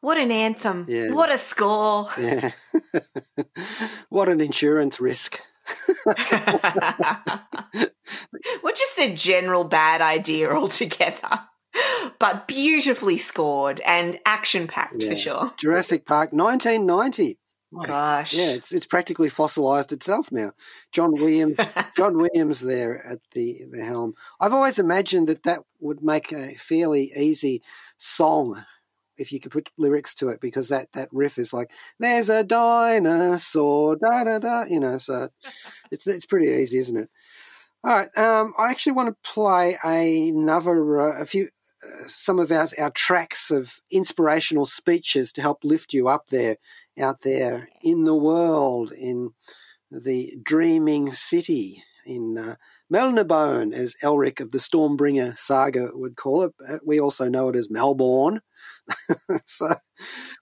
What 0.00 0.18
an 0.18 0.32
anthem. 0.32 0.86
Yeah. 0.88 1.10
What 1.10 1.30
a 1.30 1.38
score. 1.38 2.08
yeah. 2.18 2.50
what 4.08 4.28
an 4.28 4.40
insurance 4.40 5.00
risk. 5.00 5.40
well, 6.06 6.14
just 8.74 8.98
a 8.98 9.14
general 9.14 9.64
bad 9.64 10.00
idea 10.00 10.50
altogether, 10.50 11.40
but 12.18 12.48
beautifully 12.48 13.18
scored 13.18 13.80
and 13.80 14.18
action 14.26 14.66
packed 14.66 15.02
Yeah. 15.02 15.10
for 15.10 15.16
sure. 15.16 15.52
Jurassic 15.58 16.04
Park, 16.06 16.32
1990. 16.32 17.38
My 17.72 17.86
Gosh. 17.86 18.32
Yeah, 18.34 18.50
it's 18.50 18.72
it's 18.72 18.86
practically 18.86 19.28
fossilized 19.28 19.92
itself 19.92 20.32
now. 20.32 20.50
John 20.90 21.12
Williams, 21.12 21.56
John 21.96 22.16
Williams 22.16 22.62
there 22.62 23.00
at 23.06 23.20
the 23.32 23.60
the 23.70 23.84
helm. 23.84 24.14
I've 24.40 24.52
always 24.52 24.80
imagined 24.80 25.28
that 25.28 25.44
that 25.44 25.60
would 25.78 26.02
make 26.02 26.32
a 26.32 26.56
fairly 26.56 27.12
easy 27.16 27.62
song 27.96 28.64
if 29.20 29.32
you 29.32 29.38
could 29.38 29.52
put 29.52 29.70
lyrics 29.76 30.14
to 30.14 30.28
it 30.28 30.40
because 30.40 30.68
that 30.68 30.88
that 30.92 31.08
riff 31.12 31.38
is 31.38 31.52
like 31.52 31.70
there's 31.98 32.30
a 32.30 32.42
dinosaur 32.42 33.96
da 33.96 34.24
da 34.24 34.38
da 34.38 34.64
you 34.64 34.80
know 34.80 34.98
so 34.98 35.28
it's 35.90 36.06
it's 36.06 36.26
pretty 36.26 36.48
easy 36.48 36.78
isn't 36.78 36.96
it? 36.96 37.10
All 37.84 37.96
right 37.96 38.18
um 38.18 38.52
i 38.58 38.70
actually 38.70 38.92
want 38.92 39.08
to 39.08 39.30
play 39.30 39.76
another 39.84 41.00
uh, 41.00 41.22
a 41.22 41.24
few 41.24 41.48
uh, 41.82 42.06
some 42.06 42.38
of 42.38 42.50
our, 42.50 42.68
our 42.78 42.90
tracks 42.90 43.50
of 43.50 43.80
inspirational 43.90 44.66
speeches 44.66 45.32
to 45.32 45.40
help 45.40 45.64
lift 45.64 45.94
you 45.94 46.08
up 46.08 46.28
there 46.28 46.56
out 47.00 47.22
there 47.22 47.68
in 47.82 48.04
the 48.04 48.14
world 48.14 48.92
in 48.92 49.30
the 49.90 50.36
dreaming 50.42 51.12
city 51.12 51.82
in 52.04 52.36
uh, 52.38 52.56
Melnibone, 52.92 53.72
as 53.72 53.94
Elric 54.02 54.40
of 54.40 54.50
the 54.50 54.58
Stormbringer 54.58 55.36
saga 55.38 55.90
would 55.92 56.16
call 56.16 56.42
it. 56.42 56.52
Uh, 56.68 56.78
We 56.84 57.00
also 57.00 57.28
know 57.28 57.48
it 57.48 57.56
as 57.56 57.70
Melbourne. 57.70 58.40
so 59.46 59.74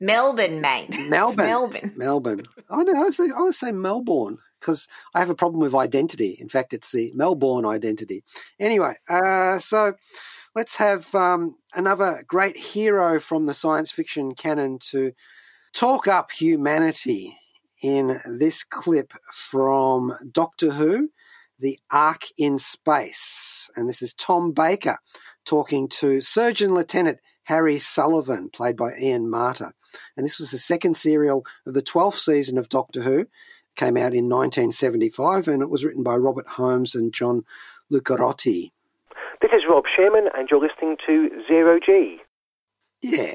Melbourne, 0.01 0.61
mate. 0.61 0.89
Melbourne. 1.09 1.47
Melbourne. 1.47 1.93
Melbourne. 1.97 2.43
I 2.71 2.85
know. 2.85 3.07
I 3.07 3.11
say, 3.11 3.25
I 3.25 3.39
always 3.39 3.59
say 3.59 3.73
Melbourne 3.73 4.39
because 4.61 4.89
I 5.15 5.21
have 5.21 5.31
a 5.31 5.35
problem 5.35 5.61
with 5.61 5.75
identity. 5.75 6.37
In 6.41 6.49
fact, 6.49 6.73
it's 6.73 6.93
the 6.93 7.13
Melbourne 7.15 7.67
identity. 7.67 8.25
Anyway, 8.59 8.95
uh, 9.09 9.59
so 9.59 9.95
let's 10.55 10.77
have 10.77 11.15
um, 11.15 11.57
another 11.75 12.25
great 12.27 12.57
hero 12.57 13.21
from 13.21 13.47
the 13.47 13.55
science 13.55 13.91
fiction 13.91 14.35
canon 14.35 14.79
to 14.91 15.13
talk 15.73 16.09
up 16.09 16.33
humanity 16.33 17.39
in 17.83 18.19
this 18.27 18.65
clip 18.65 19.13
from 19.33 20.15
Doctor 20.33 20.73
Who, 20.73 21.11
The 21.59 21.79
Ark 21.91 22.23
in 22.37 22.59
Space. 22.59 23.71
And 23.77 23.89
this 23.89 24.03
is 24.03 24.15
Tom 24.15 24.53
Baker 24.53 24.99
talking 25.45 25.89
to 25.89 26.21
Surgeon 26.21 26.75
Lieutenant 26.75 27.19
Harry 27.45 27.79
Sullivan, 27.79 28.51
played 28.51 28.77
by 28.77 28.93
Ian 29.01 29.27
Marter. 29.27 29.73
And 30.17 30.25
this 30.25 30.39
was 30.39 30.51
the 30.51 30.59
second 30.59 30.97
serial 30.97 31.45
of 31.67 31.75
the 31.75 31.83
12th 31.83 32.19
season 32.19 32.59
of 32.59 32.69
Doctor 32.69 33.03
Who. 33.03 33.27
Came 33.75 33.97
out 33.97 34.13
in 34.13 34.29
1975 34.29 35.49
and 35.49 35.63
it 35.63 35.71
was 35.71 35.85
written 35.85 36.03
by 36.03 36.17
Robert 36.17 36.47
Holmes 36.47 36.95
and 36.95 37.13
John 37.13 37.45
Lucarotti. 37.91 38.73
This 39.41 39.53
is 39.53 39.63
Rob 39.69 39.85
Shearman, 39.87 40.29
and 40.37 40.49
you're 40.51 40.61
listening 40.61 40.97
to 41.07 41.43
Zero 41.47 41.79
G. 41.79 42.19
Yeah, 43.01 43.35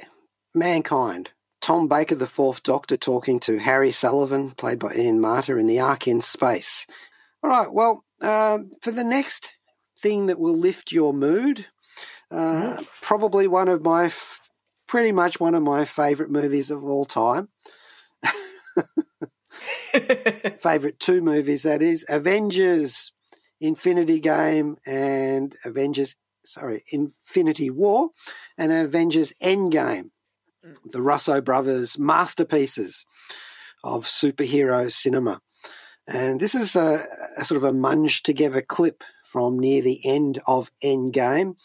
mankind. 0.53 1.32
Tom 1.62 1.88
Baker, 1.88 2.15
the 2.15 2.27
fourth 2.27 2.62
Doctor, 2.62 2.98
talking 2.98 3.39
to 3.39 3.58
Harry 3.58 3.92
Sullivan, 3.92 4.51
played 4.51 4.80
by 4.80 4.94
Ian 4.94 5.20
Marter, 5.20 5.58
in 5.58 5.65
the 5.65 5.80
Ark 5.80 6.08
in 6.10 6.20
Space. 6.20 6.86
All 7.42 7.50
right, 7.50 7.72
well, 7.72 8.03
um, 8.24 8.72
for 8.82 8.92
the 8.92 9.03
next 9.03 9.53
thing 10.00 10.27
that 10.27 10.39
will 10.39 10.58
lift 10.58 10.92
your 10.92 11.13
mood, 11.13 11.68
uh, 12.32 12.82
probably 13.01 13.48
one 13.48 13.68
of 13.68 13.84
my, 13.84 14.06
f- 14.06 14.39
pretty 14.88 15.12
much 15.12 15.39
one 15.39 15.56
of 15.56 15.63
my 15.63 15.86
favourite 15.86 16.32
movies 16.32 16.72
of 16.72 16.84
all 16.84 17.06
time. 17.06 17.50
favourite 20.60 21.00
two 21.00 21.22
movies, 21.22 21.63
that 21.63 21.82
is 21.82 22.06
Avengers 22.10 23.12
Infinity 23.62 24.20
Game 24.20 24.77
and 24.86 25.56
Avengers, 25.63 26.15
sorry, 26.46 26.84
Infinity 26.92 27.70
War 27.70 28.10
and 28.58 28.72
Avengers 28.72 29.34
Endgame, 29.42 30.10
the 30.92 31.01
Russo 31.01 31.42
brothers' 31.42 32.00
masterpieces 32.00 33.06
of 33.84 34.06
superhero 34.06 34.92
cinema. 34.92 35.39
And 36.08 36.40
this 36.40 36.54
is 36.56 36.76
a, 36.76 37.06
a 37.38 37.46
sort 37.46 37.64
of 37.64 37.64
a 37.64 37.74
munged 37.74 38.24
together 38.24 38.62
clip 38.62 39.04
from 39.24 39.58
near 39.58 39.82
the 39.82 40.00
end 40.06 40.40
of 40.46 40.72
Endgame. 40.84 41.56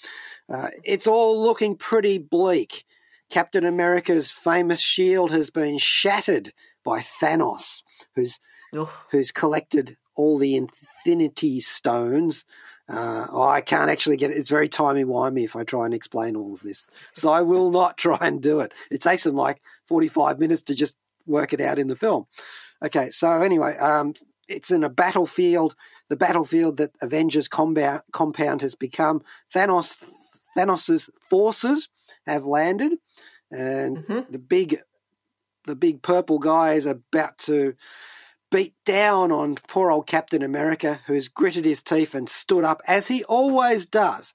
Uh, 0.49 0.69
it's 0.85 1.07
all 1.07 1.41
looking 1.43 1.77
pretty 1.77 2.19
bleak. 2.19 2.85
Captain 3.31 3.65
America's 3.65 4.31
famous 4.31 4.81
shield 4.81 5.31
has 5.31 5.51
been 5.51 5.77
shattered 5.77 6.53
by 6.85 7.01
Thanos, 7.01 7.83
who's 8.15 8.41
Ugh. 8.75 8.89
who's 9.11 9.31
collected 9.31 9.97
all 10.15 10.39
the 10.39 10.57
Infinity 10.57 11.61
Stones. 11.61 12.45
Uh, 12.89 13.27
oh, 13.31 13.47
I 13.47 13.61
can't 13.61 13.91
actually 13.91 14.17
get 14.17 14.31
it. 14.31 14.39
It's 14.39 14.49
very 14.49 14.69
timey 14.69 15.05
wimey 15.05 15.45
if 15.45 15.55
I 15.55 15.65
try 15.65 15.85
and 15.85 15.93
explain 15.93 16.37
all 16.37 16.55
of 16.55 16.63
this. 16.63 16.87
So 17.15 17.31
I 17.31 17.43
will 17.43 17.71
not 17.83 17.99
try 17.99 18.19
and 18.23 18.41
do 18.41 18.61
it. 18.61 18.73
It 18.91 19.03
takes 19.03 19.25
them 19.25 19.37
like 19.37 19.61
45 19.89 20.39
minutes 20.39 20.63
to 20.63 20.75
just 20.75 20.97
work 21.27 21.53
it 21.53 21.61
out 21.61 21.79
in 21.79 21.89
the 21.89 21.97
film. 21.97 22.27
Okay, 22.83 23.11
so 23.11 23.43
anyway, 23.43 23.77
um, 23.77 24.15
it's 24.49 24.71
in 24.71 24.85
a 24.85 24.89
battlefield, 24.89 25.75
the 26.09 26.17
battlefield 26.17 26.79
that 26.79 26.93
Avengers 27.03 27.49
combat, 27.49 28.05
compound 28.13 28.63
has 28.63 28.75
become. 28.75 29.23
Thanos, 29.55 30.03
Thanos's 30.57 31.11
forces 31.31 31.89
have 32.27 32.47
landed, 32.47 32.95
and 33.51 33.99
Mhm. 33.99 34.31
the 34.31 34.39
big, 34.39 34.81
the 35.67 35.77
big 35.77 36.03
purple 36.03 36.39
guy 36.39 36.75
is 36.75 36.87
about 36.87 37.39
to 37.39 37.75
beat 38.51 38.75
down 38.87 39.31
on 39.33 39.57
poor 39.69 39.91
old 39.91 40.07
Captain 40.07 40.43
America, 40.43 41.01
who's 41.07 41.29
gritted 41.29 41.65
his 41.65 41.83
teeth 41.83 42.15
and 42.15 42.29
stood 42.29 42.65
up 42.65 42.81
as 42.89 43.09
he 43.09 43.25
always 43.25 43.87
does. 43.87 44.33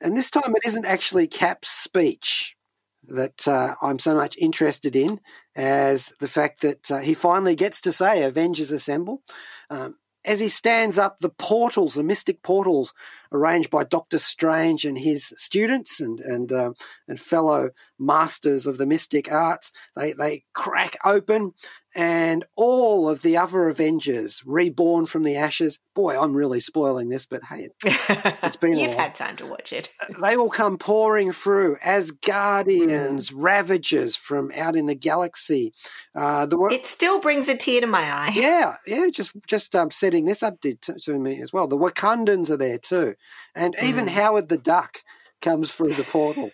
And 0.00 0.16
this 0.16 0.30
time, 0.30 0.54
it 0.56 0.66
isn't 0.66 0.86
actually 0.86 1.26
Cap's 1.28 1.68
speech 1.70 2.56
that 3.04 3.46
uh, 3.48 3.74
I'm 3.82 3.98
so 3.98 4.14
much 4.14 4.36
interested 4.38 4.96
in 4.96 5.20
as 5.54 6.08
the 6.20 6.28
fact 6.28 6.60
that 6.62 6.90
uh, 6.90 6.98
he 6.98 7.14
finally 7.14 7.54
gets 7.54 7.80
to 7.82 7.92
say 7.92 8.22
Avengers 8.22 8.70
Assemble. 8.70 9.22
Um, 9.70 9.96
as 10.24 10.40
he 10.40 10.48
stands 10.48 10.98
up, 10.98 11.18
the 11.18 11.30
portals, 11.30 11.94
the 11.94 12.04
mystic 12.04 12.42
portals 12.42 12.94
arranged 13.34 13.70
by 13.70 13.84
Doctor 13.84 14.18
Strange 14.18 14.84
and 14.84 14.98
his 14.98 15.32
students 15.36 16.00
and 16.00 16.20
and 16.20 16.52
uh, 16.52 16.72
and 17.08 17.18
fellow 17.18 17.70
masters 17.98 18.66
of 18.66 18.78
the 18.78 18.86
mystic 18.86 19.30
arts, 19.30 19.72
they 19.96 20.12
they 20.12 20.44
crack 20.54 20.96
open, 21.04 21.52
and 21.94 22.44
all 22.56 23.08
of 23.08 23.22
the 23.22 23.36
other 23.36 23.68
Avengers 23.68 24.42
reborn 24.44 25.06
from 25.06 25.22
the 25.22 25.36
ashes. 25.36 25.78
Boy, 25.94 26.18
I'm 26.18 26.34
really 26.34 26.58
spoiling 26.60 27.10
this, 27.10 27.26
but 27.26 27.42
hey, 27.44 27.68
it's 27.84 28.56
been 28.56 28.74
a 28.74 28.80
You've 28.80 28.94
had 28.94 29.14
time 29.14 29.36
to 29.36 29.46
watch 29.46 29.72
it. 29.72 29.92
they 30.22 30.36
will 30.36 30.48
come 30.48 30.78
pouring 30.78 31.32
through 31.32 31.76
as 31.84 32.10
guardians, 32.10 33.32
ravagers 33.32 34.16
from 34.16 34.50
out 34.56 34.74
in 34.74 34.86
the 34.86 34.94
galaxy. 34.94 35.72
Uh, 36.14 36.46
the 36.46 36.58
It 36.70 36.86
still 36.86 37.20
brings 37.20 37.48
a 37.48 37.56
tear 37.56 37.82
to 37.82 37.86
my 37.86 38.00
eye. 38.02 38.32
yeah, 38.34 38.76
yeah, 38.86 39.08
just 39.10 39.32
just 39.46 39.74
um, 39.76 39.90
setting 39.90 40.24
this 40.24 40.42
up 40.42 40.60
to, 40.62 40.74
to 40.74 41.18
me 41.18 41.40
as 41.40 41.52
well. 41.52 41.66
The 41.68 41.76
Wakandans 41.76 42.50
are 42.50 42.56
there 42.56 42.78
too, 42.78 43.14
and 43.54 43.74
even 43.82 44.08
Howard 44.08 44.48
the 44.48 44.58
Duck 44.58 45.02
comes 45.40 45.72
through 45.72 45.94
the 45.94 46.04
portal. 46.04 46.50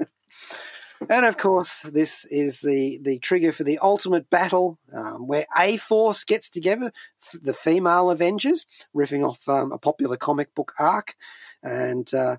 and 1.08 1.26
of 1.26 1.36
course, 1.36 1.82
this 1.82 2.24
is 2.26 2.60
the 2.60 2.98
the 3.02 3.18
trigger 3.18 3.52
for 3.52 3.64
the 3.64 3.78
ultimate 3.78 4.30
battle, 4.30 4.78
um, 4.92 5.26
where 5.26 5.46
A 5.56 5.76
Force 5.76 6.24
gets 6.24 6.50
together, 6.50 6.92
f- 7.20 7.40
the 7.42 7.54
female 7.54 8.10
Avengers, 8.10 8.66
riffing 8.94 9.26
off 9.26 9.48
um, 9.48 9.72
a 9.72 9.78
popular 9.78 10.16
comic 10.16 10.54
book 10.54 10.72
arc, 10.78 11.16
and 11.62 12.12
uh, 12.14 12.36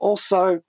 also 0.00 0.62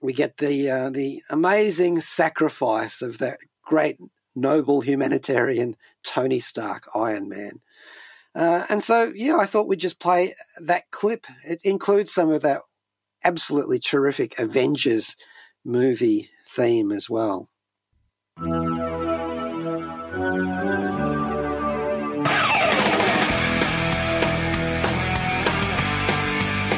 we 0.00 0.12
get 0.12 0.38
the 0.38 0.70
uh, 0.70 0.90
the 0.90 1.22
amazing 1.30 2.00
sacrifice 2.00 3.02
of 3.02 3.18
that 3.18 3.38
great 3.64 3.98
noble 4.34 4.80
humanitarian 4.80 5.76
Tony 6.02 6.40
Stark, 6.40 6.88
Iron 6.94 7.28
Man. 7.28 7.60
Uh, 8.34 8.64
and 8.68 8.82
so, 8.82 9.12
yeah, 9.14 9.36
I 9.36 9.46
thought 9.46 9.68
we'd 9.68 9.80
just 9.80 10.00
play 10.00 10.32
that 10.58 10.90
clip. 10.90 11.26
It 11.44 11.60
includes 11.64 12.12
some 12.12 12.30
of 12.30 12.42
that 12.42 12.60
absolutely 13.24 13.78
terrific 13.78 14.38
Avengers 14.38 15.16
movie 15.64 16.30
theme 16.48 16.90
as 16.90 17.10
well. 17.10 17.49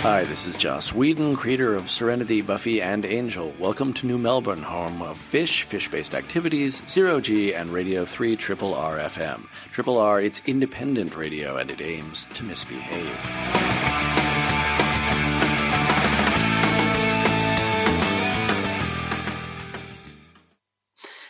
Hi, 0.02 0.24
this 0.24 0.46
is 0.46 0.56
Joss 0.56 0.92
Whedon, 0.92 1.36
creator 1.36 1.76
of 1.76 1.88
Serenity, 1.88 2.42
Buffy, 2.42 2.82
and 2.82 3.04
Angel. 3.04 3.54
Welcome 3.60 3.92
to 3.94 4.06
New 4.08 4.18
Melbourne, 4.18 4.64
home 4.64 5.00
of 5.00 5.16
Fish, 5.16 5.62
fish 5.62 5.88
based 5.88 6.12
activities, 6.12 6.82
Zero 6.88 7.20
G, 7.20 7.54
and 7.54 7.70
Radio 7.70 8.04
3 8.04 8.34
Triple 8.34 8.74
R 8.74 8.96
FM. 8.96 9.46
Triple 9.70 9.98
R, 9.98 10.20
it's 10.20 10.42
independent 10.44 11.14
radio 11.14 11.56
and 11.56 11.70
it 11.70 11.80
aims 11.80 12.24
to 12.34 12.42
misbehave. 12.42 13.16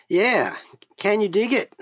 Yeah, 0.08 0.56
can 1.02 1.20
you 1.20 1.28
dig 1.28 1.52
it? 1.52 1.74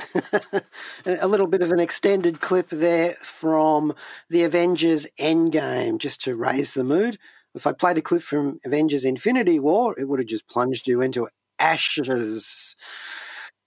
a 1.21 1.29
little 1.29 1.47
bit 1.47 1.61
of 1.61 1.73
an 1.73 1.79
extended 1.79 2.41
clip 2.41 2.71
there 2.71 3.13
from 3.21 3.95
the 4.31 4.45
Avengers 4.45 5.07
Endgame, 5.19 5.99
just 5.99 6.23
to 6.23 6.35
raise 6.35 6.73
the 6.73 6.85
mood. 6.85 7.19
If 7.55 7.67
I 7.67 7.73
played 7.73 7.99
a 7.99 8.01
clip 8.01 8.23
from 8.23 8.61
Avengers 8.65 9.05
Infinity 9.05 9.61
War, 9.61 9.95
it 10.01 10.09
would 10.09 10.21
have 10.21 10.29
just 10.29 10.49
plunged 10.49 10.89
you 10.89 11.03
into 11.03 11.29
ashes. 11.59 12.75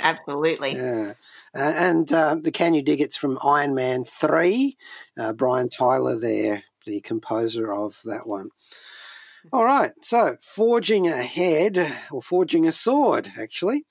Absolutely. 0.00 0.74
Yeah. 0.74 1.14
Uh, 1.54 1.72
and 1.74 2.12
uh, 2.12 2.36
the 2.38 2.52
Can 2.52 2.74
You 2.74 2.82
Dig 2.82 3.00
It's 3.00 3.16
from 3.16 3.38
Iron 3.42 3.74
Man 3.74 4.04
3. 4.04 4.76
Uh, 5.18 5.32
Brian 5.32 5.70
Tyler 5.70 6.20
there, 6.20 6.64
the 6.84 7.00
composer 7.00 7.72
of 7.72 8.02
that 8.04 8.26
one. 8.26 8.50
All 9.52 9.64
right, 9.64 9.92
so 10.02 10.36
forging 10.40 11.06
ahead, 11.06 11.78
or 12.10 12.20
forging 12.20 12.66
a 12.66 12.72
sword, 12.72 13.30
actually, 13.40 13.84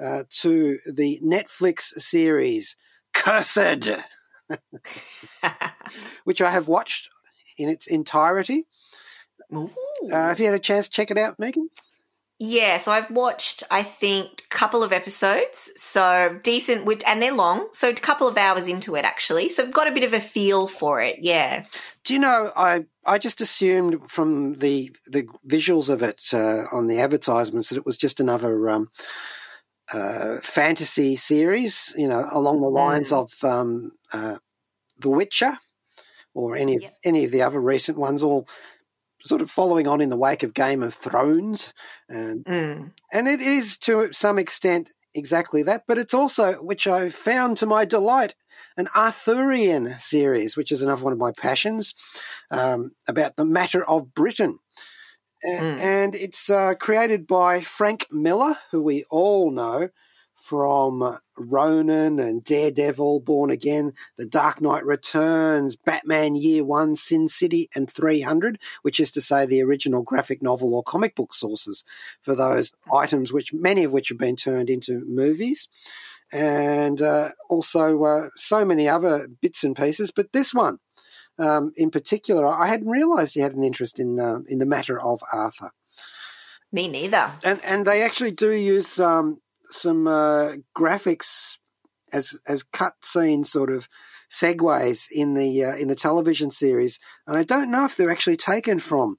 uh, 0.00 0.24
to 0.28 0.78
the 0.86 1.20
Netflix 1.22 1.82
series 1.82 2.76
Cursed, 3.12 3.90
which 6.24 6.42
I 6.42 6.50
have 6.50 6.68
watched 6.68 7.08
in 7.56 7.68
its 7.68 7.86
entirety. 7.86 8.66
Uh, 9.52 9.68
have 10.10 10.40
you 10.40 10.46
had 10.46 10.54
a 10.54 10.58
chance 10.58 10.88
to 10.88 10.92
check 10.92 11.10
it 11.10 11.18
out, 11.18 11.38
Megan? 11.38 11.70
Yeah, 12.40 12.78
so 12.78 12.90
I've 12.90 13.10
watched, 13.12 13.62
I 13.70 13.84
think, 13.84 14.42
a 14.44 14.54
couple 14.54 14.82
of 14.82 14.92
episodes. 14.92 15.70
So 15.76 16.40
decent, 16.42 16.84
with, 16.84 17.02
and 17.06 17.22
they're 17.22 17.34
long. 17.34 17.68
So 17.72 17.90
a 17.90 17.94
couple 17.94 18.26
of 18.26 18.36
hours 18.36 18.66
into 18.66 18.96
it, 18.96 19.04
actually. 19.04 19.48
So 19.50 19.62
I've 19.62 19.72
got 19.72 19.86
a 19.86 19.92
bit 19.92 20.02
of 20.02 20.12
a 20.12 20.20
feel 20.20 20.66
for 20.66 21.00
it. 21.00 21.18
Yeah. 21.20 21.64
Do 22.02 22.12
you 22.12 22.18
know? 22.18 22.50
I 22.56 22.86
I 23.06 23.18
just 23.18 23.40
assumed 23.40 24.10
from 24.10 24.54
the 24.54 24.94
the 25.06 25.28
visuals 25.46 25.88
of 25.88 26.02
it 26.02 26.22
uh, 26.32 26.64
on 26.72 26.88
the 26.88 26.98
advertisements 26.98 27.68
that 27.68 27.78
it 27.78 27.86
was 27.86 27.96
just 27.96 28.18
another 28.18 28.68
um, 28.68 28.90
uh, 29.94 30.38
fantasy 30.42 31.16
series. 31.16 31.94
You 31.96 32.08
know, 32.08 32.26
along 32.32 32.60
the 32.60 32.68
lines 32.68 33.12
of 33.12 33.32
um, 33.42 33.92
uh, 34.12 34.38
The 34.98 35.10
Witcher 35.10 35.58
or 36.34 36.56
any 36.56 36.76
of, 36.76 36.84
any 37.04 37.24
of 37.24 37.30
the 37.30 37.42
other 37.42 37.60
recent 37.60 37.96
ones, 37.96 38.22
all 38.22 38.48
sort 39.22 39.40
of 39.40 39.50
following 39.50 39.88
on 39.88 40.00
in 40.00 40.10
the 40.10 40.16
wake 40.16 40.42
of 40.42 40.52
Game 40.52 40.82
of 40.82 40.94
Thrones, 40.94 41.72
and 42.08 42.44
Mm. 42.44 42.92
and 43.12 43.28
it 43.28 43.40
is 43.40 43.78
to 43.78 44.12
some 44.12 44.38
extent 44.38 44.90
exactly 45.14 45.62
that, 45.62 45.84
but 45.86 45.96
it's 45.96 46.12
also, 46.12 46.54
which 46.54 46.86
I 46.86 47.08
found 47.08 47.56
to 47.58 47.66
my 47.66 47.84
delight, 47.84 48.34
an 48.76 48.88
Arthurian 48.94 49.98
series, 49.98 50.56
which 50.56 50.72
is 50.72 50.82
another 50.82 51.04
one 51.04 51.12
of 51.12 51.18
my 51.18 51.32
passions, 51.32 51.94
um, 52.50 52.90
about 53.06 53.36
the 53.36 53.44
matter 53.44 53.88
of 53.88 54.12
Britain. 54.12 54.58
Mm. 55.44 55.80
And 55.80 56.14
it's 56.14 56.48
uh, 56.48 56.74
created 56.74 57.26
by 57.26 57.60
Frank 57.60 58.06
Miller, 58.10 58.56
who 58.70 58.82
we 58.82 59.04
all 59.10 59.50
know 59.50 59.90
from 60.44 61.18
Ronin 61.38 62.18
and 62.18 62.44
Daredevil, 62.44 63.20
Born 63.20 63.50
Again, 63.50 63.94
The 64.18 64.26
Dark 64.26 64.60
Knight 64.60 64.84
Returns, 64.84 65.74
Batman 65.74 66.34
Year 66.34 66.62
One, 66.62 66.96
Sin 66.96 67.28
City, 67.28 67.70
and 67.74 67.90
300, 67.90 68.58
which 68.82 69.00
is 69.00 69.10
to 69.12 69.22
say 69.22 69.46
the 69.46 69.62
original 69.62 70.02
graphic 70.02 70.42
novel 70.42 70.74
or 70.74 70.82
comic 70.82 71.14
book 71.14 71.32
sources 71.32 71.82
for 72.20 72.34
those 72.34 72.74
items, 72.92 73.32
which 73.32 73.54
many 73.54 73.84
of 73.84 73.92
which 73.94 74.10
have 74.10 74.18
been 74.18 74.36
turned 74.36 74.68
into 74.68 75.02
movies, 75.06 75.66
and 76.30 77.00
uh, 77.00 77.30
also 77.48 78.02
uh, 78.02 78.28
so 78.36 78.66
many 78.66 78.86
other 78.86 79.26
bits 79.40 79.64
and 79.64 79.74
pieces. 79.74 80.10
But 80.10 80.32
this 80.34 80.52
one, 80.52 80.78
um, 81.38 81.72
in 81.76 81.90
particular, 81.90 82.46
I 82.46 82.66
hadn't 82.68 82.88
realised 82.88 83.34
he 83.34 83.40
had 83.40 83.54
an 83.54 83.64
interest 83.64 83.98
in 83.98 84.20
uh, 84.20 84.40
in 84.48 84.58
the 84.58 84.66
matter 84.66 85.00
of 85.00 85.20
Arthur, 85.32 85.70
Me 86.72 86.88
neither. 86.88 87.32
and 87.42 87.60
and 87.64 87.86
they 87.86 88.02
actually 88.02 88.32
do 88.32 88.50
use 88.52 88.98
um, 89.00 89.40
some 89.70 90.06
uh, 90.06 90.52
graphics 90.76 91.58
as 92.12 92.40
as 92.46 92.62
cut 92.62 92.94
scene 93.04 93.44
sort 93.44 93.70
of 93.70 93.88
segues 94.30 95.06
in 95.10 95.34
the 95.34 95.64
uh, 95.64 95.76
in 95.76 95.88
the 95.88 95.94
television 95.94 96.50
series, 96.50 96.98
and 97.26 97.36
I 97.36 97.44
don't 97.44 97.70
know 97.70 97.84
if 97.84 97.96
they're 97.96 98.10
actually 98.10 98.36
taken 98.36 98.78
from 98.78 99.18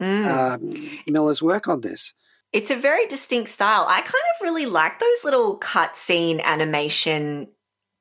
Mm. 0.00 0.26
um, 0.26 1.00
Miller's 1.06 1.42
work 1.42 1.68
on 1.68 1.82
this. 1.82 2.14
It's 2.54 2.70
a 2.70 2.74
very 2.76 3.04
distinct 3.06 3.50
style. 3.50 3.84
I 3.86 4.00
kind 4.00 4.06
of 4.34 4.40
really 4.42 4.64
like 4.64 4.98
those 4.98 5.24
little 5.24 5.60
cutscene 5.60 6.40
animation 6.42 7.48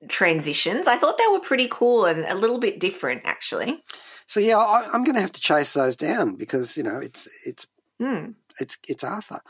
transitions. 0.07 0.87
I 0.87 0.97
thought 0.97 1.17
they 1.17 1.31
were 1.31 1.39
pretty 1.39 1.67
cool 1.69 2.05
and 2.05 2.25
a 2.25 2.35
little 2.35 2.59
bit 2.59 2.79
different, 2.79 3.21
actually. 3.25 3.83
So 4.27 4.39
yeah, 4.39 4.57
I, 4.57 4.87
I'm 4.93 5.03
going 5.03 5.15
to 5.15 5.21
have 5.21 5.31
to 5.33 5.41
chase 5.41 5.73
those 5.73 5.95
down 5.95 6.35
because 6.35 6.77
you 6.77 6.83
know 6.83 6.99
it's 6.99 7.27
it's 7.45 7.67
Hmm. 7.99 8.31
it's 8.61 8.77
it's 8.87 9.03
Arthur. 9.03 9.41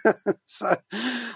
so, 0.46 0.76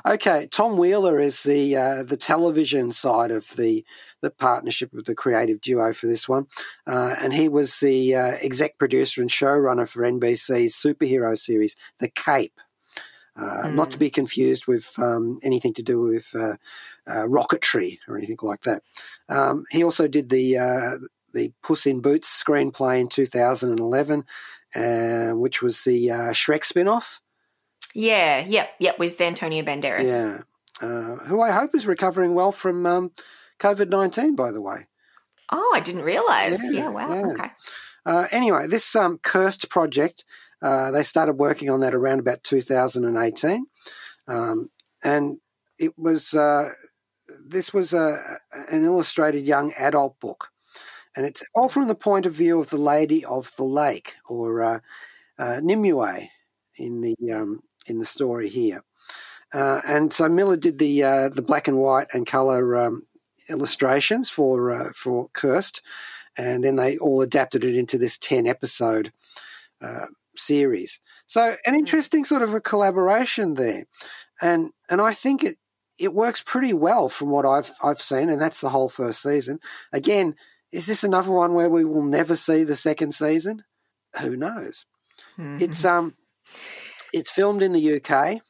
okay, 0.06 0.46
Tom 0.52 0.76
Wheeler 0.76 1.18
is 1.18 1.42
the 1.42 1.76
uh, 1.76 2.02
the 2.04 2.16
television 2.16 2.92
side 2.92 3.32
of 3.32 3.48
the 3.56 3.84
the 4.20 4.30
partnership 4.30 4.92
with 4.92 5.06
the 5.06 5.16
creative 5.16 5.60
duo 5.60 5.92
for 5.92 6.06
this 6.06 6.28
one, 6.28 6.46
uh, 6.86 7.16
and 7.20 7.34
he 7.34 7.48
was 7.48 7.80
the 7.80 8.14
uh, 8.14 8.32
exec 8.40 8.78
producer 8.78 9.20
and 9.20 9.30
showrunner 9.30 9.88
for 9.88 10.02
NBC's 10.02 10.76
superhero 10.76 11.36
series, 11.36 11.74
The 11.98 12.08
Cape. 12.08 12.60
Uh, 13.36 13.70
Not 13.70 13.90
to 13.92 13.98
be 13.98 14.10
confused 14.10 14.66
with 14.66 14.92
um, 14.98 15.38
anything 15.42 15.72
to 15.74 15.82
do 15.82 16.00
with 16.02 16.34
uh, 17.06 17.24
rocketry 17.26 17.98
or 18.08 18.16
anything 18.16 18.38
like 18.42 18.62
that. 18.62 18.82
Um, 19.28 19.64
he 19.70 19.82
also 19.82 20.08
did 20.08 20.28
the 20.30 20.58
uh, 20.58 20.90
the 21.32 21.52
Puss 21.62 21.86
in 21.86 22.00
Boots 22.00 22.42
screenplay 22.44 23.00
in 23.00 23.08
2011, 23.08 24.24
uh, 24.74 25.30
which 25.30 25.62
was 25.62 25.84
the 25.84 26.10
uh, 26.10 26.30
Shrek 26.32 26.64
spin-off. 26.64 27.20
Yeah, 27.94 28.44
yep, 28.46 28.74
yep, 28.78 28.98
with 28.98 29.20
Antonio 29.20 29.62
Banderas. 29.64 30.04
Yeah, 30.04 30.42
uh, 30.80 31.16
who 31.26 31.40
I 31.40 31.50
hope 31.50 31.74
is 31.74 31.86
recovering 31.86 32.34
well 32.34 32.52
from 32.52 32.86
um, 32.86 33.12
COVID 33.58 33.88
nineteen. 33.88 34.36
By 34.36 34.52
the 34.52 34.60
way. 34.60 34.86
Oh, 35.52 35.72
I 35.74 35.80
didn't 35.80 36.02
realize. 36.02 36.62
Yeah, 36.62 36.70
Yeah, 36.70 36.88
wow. 36.90 37.12
yeah. 37.12 37.26
Okay. 37.32 37.50
Uh, 38.06 38.26
anyway, 38.30 38.66
this 38.66 38.94
um, 38.96 39.18
cursed 39.18 39.68
project, 39.68 40.24
uh, 40.62 40.90
they 40.90 41.02
started 41.02 41.34
working 41.34 41.68
on 41.68 41.80
that 41.80 41.94
around 41.94 42.20
about 42.20 42.42
2018, 42.44 43.66
um, 44.28 44.70
and 45.04 45.38
it 45.80 45.98
was 45.98 46.34
uh, 46.34 46.68
this 47.44 47.72
was 47.72 47.92
a, 47.92 48.16
an 48.70 48.84
illustrated 48.84 49.44
young 49.46 49.72
adult 49.78 50.20
book, 50.20 50.50
and 51.16 51.26
it's 51.26 51.42
all 51.54 51.68
from 51.68 51.88
the 51.88 51.94
point 51.94 52.26
of 52.26 52.32
view 52.32 52.60
of 52.60 52.70
the 52.70 52.78
Lady 52.78 53.24
of 53.24 53.50
the 53.56 53.64
Lake 53.64 54.14
or 54.28 54.62
uh, 54.62 54.80
uh, 55.38 55.60
Nimue 55.62 56.28
in 56.76 57.00
the 57.00 57.16
um, 57.32 57.62
in 57.86 57.98
the 57.98 58.06
story 58.06 58.48
here. 58.48 58.82
Uh, 59.52 59.80
and 59.86 60.12
so 60.12 60.28
Miller 60.28 60.56
did 60.56 60.78
the 60.78 61.02
uh, 61.02 61.28
the 61.28 61.42
black 61.42 61.66
and 61.66 61.78
white 61.78 62.06
and 62.12 62.26
color 62.26 62.76
um, 62.76 63.06
illustrations 63.48 64.30
for 64.30 64.70
uh, 64.70 64.90
for 64.94 65.28
Cursed, 65.32 65.82
and 66.38 66.62
then 66.62 66.76
they 66.76 66.96
all 66.98 67.22
adapted 67.22 67.64
it 67.64 67.74
into 67.74 67.98
this 67.98 68.18
ten 68.18 68.46
episode 68.46 69.12
uh, 69.82 70.06
series. 70.36 71.00
So 71.26 71.56
an 71.66 71.74
interesting 71.74 72.24
sort 72.24 72.42
of 72.42 72.54
a 72.54 72.60
collaboration 72.60 73.54
there, 73.54 73.84
and 74.40 74.70
and 74.88 75.00
I 75.00 75.14
think 75.14 75.42
it 75.42 75.56
it 76.00 76.14
works 76.14 76.42
pretty 76.44 76.72
well 76.72 77.08
from 77.08 77.28
what 77.28 77.44
I've 77.44 77.72
I've 77.82 78.00
seen, 78.00 78.30
and 78.30 78.40
that's 78.40 78.60
the 78.60 78.70
whole 78.70 78.88
first 78.88 79.22
season. 79.22 79.60
Again, 79.92 80.34
is 80.72 80.86
this 80.86 81.04
another 81.04 81.30
one 81.30 81.52
where 81.54 81.68
we 81.68 81.84
will 81.84 82.02
never 82.02 82.34
see 82.36 82.64
the 82.64 82.76
second 82.76 83.12
season? 83.12 83.64
Who 84.20 84.36
knows? 84.36 84.86
Mhm. 85.38 85.60
It's 85.60 85.84
um, 85.84 86.16
it's 87.12 87.30
filmed 87.30 87.62
in 87.62 87.72
the 87.72 87.96
UK, 87.96 88.40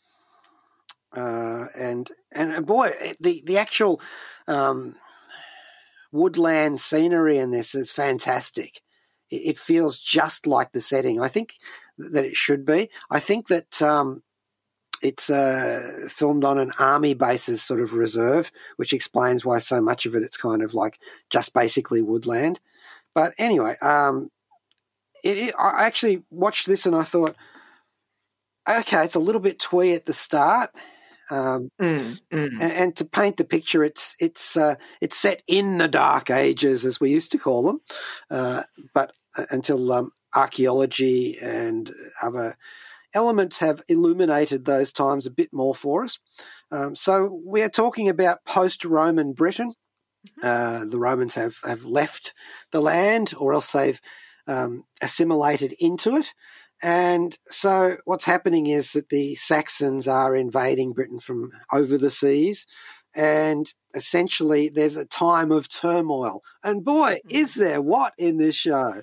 uh, 1.12 1.66
and 1.76 2.10
and 2.32 2.64
boy, 2.64 2.92
the 3.18 3.42
the 3.44 3.58
actual 3.58 4.00
um, 4.46 4.94
woodland 6.12 6.80
scenery 6.80 7.38
in 7.38 7.50
this 7.50 7.74
is 7.74 7.90
fantastic. 7.90 8.80
It, 9.30 9.36
it 9.36 9.58
feels 9.58 9.98
just 9.98 10.46
like 10.46 10.72
the 10.72 10.80
setting. 10.80 11.20
I 11.20 11.28
think 11.28 11.54
that 11.98 12.24
it 12.24 12.36
should 12.36 12.64
be. 12.64 12.90
I 13.10 13.20
think 13.20 13.48
that 13.48 13.82
um, 13.82 14.22
it's 15.02 15.30
uh, 15.30 16.06
filmed 16.08 16.44
on 16.44 16.58
an 16.58 16.72
army 16.78 17.14
bases 17.14 17.62
sort 17.62 17.80
of 17.80 17.94
reserve, 17.94 18.50
which 18.76 18.92
explains 18.92 19.44
why 19.44 19.58
so 19.58 19.80
much 19.80 20.06
of 20.06 20.14
it 20.14 20.22
it's 20.22 20.36
kind 20.36 20.62
of 20.62 20.74
like 20.74 20.98
just 21.30 21.54
basically 21.54 22.02
woodland. 22.02 22.60
But 23.14 23.32
anyway, 23.38 23.76
um, 23.82 24.30
it, 25.24 25.38
it, 25.38 25.54
I 25.58 25.84
actually 25.86 26.22
watched 26.30 26.66
this 26.66 26.86
and 26.86 26.94
I 26.94 27.02
thought, 27.02 27.34
okay, 28.68 29.04
it's 29.04 29.14
a 29.14 29.20
little 29.20 29.40
bit 29.40 29.58
twee 29.58 29.94
at 29.94 30.06
the 30.06 30.12
start. 30.12 30.70
Um, 31.30 31.70
Mm, 31.80 32.20
mm. 32.32 32.48
and, 32.60 32.72
and 32.72 32.96
to 32.96 33.04
paint 33.04 33.36
the 33.36 33.44
picture, 33.44 33.84
it's 33.84 34.16
it's 34.18 34.56
uh, 34.56 34.74
it's 35.00 35.16
set 35.16 35.42
in 35.46 35.78
the 35.78 35.86
Dark 35.86 36.28
Ages, 36.28 36.84
as 36.84 37.00
we 37.00 37.10
used 37.10 37.30
to 37.30 37.38
call 37.38 37.62
them, 37.62 37.80
uh, 38.30 38.62
but 38.92 39.12
until 39.50 39.92
um, 39.92 40.10
archaeology 40.34 41.38
and 41.40 41.92
other 42.22 42.56
elements 43.14 43.58
have 43.58 43.82
illuminated 43.88 44.64
those 44.64 44.92
times 44.92 45.26
a 45.26 45.30
bit 45.30 45.48
more 45.52 45.74
for 45.74 46.04
us. 46.04 46.18
Um, 46.70 46.94
so 46.94 47.40
we 47.44 47.62
are 47.62 47.68
talking 47.68 48.08
about 48.08 48.44
post-Roman 48.44 49.32
Britain. 49.32 49.74
Uh, 50.42 50.84
the 50.84 50.98
Romans 50.98 51.34
have 51.34 51.56
have 51.64 51.84
left 51.84 52.34
the 52.72 52.80
land, 52.80 53.32
or 53.38 53.54
else 53.54 53.72
they've 53.72 54.00
um, 54.46 54.84
assimilated 55.00 55.74
into 55.80 56.16
it. 56.16 56.34
And 56.82 57.38
so 57.48 57.96
what's 58.04 58.24
happening 58.24 58.66
is 58.66 58.92
that 58.92 59.10
the 59.10 59.34
Saxons 59.34 60.08
are 60.08 60.34
invading 60.34 60.92
Britain 60.92 61.20
from 61.20 61.50
over 61.72 61.98
the 61.98 62.10
seas. 62.10 62.66
And 63.14 63.72
essentially, 63.94 64.68
there's 64.68 64.96
a 64.96 65.04
time 65.04 65.50
of 65.50 65.68
turmoil. 65.68 66.42
And 66.62 66.84
boy, 66.84 67.20
is 67.28 67.54
there 67.54 67.82
what 67.82 68.12
in 68.18 68.38
this 68.38 68.54
show! 68.54 69.02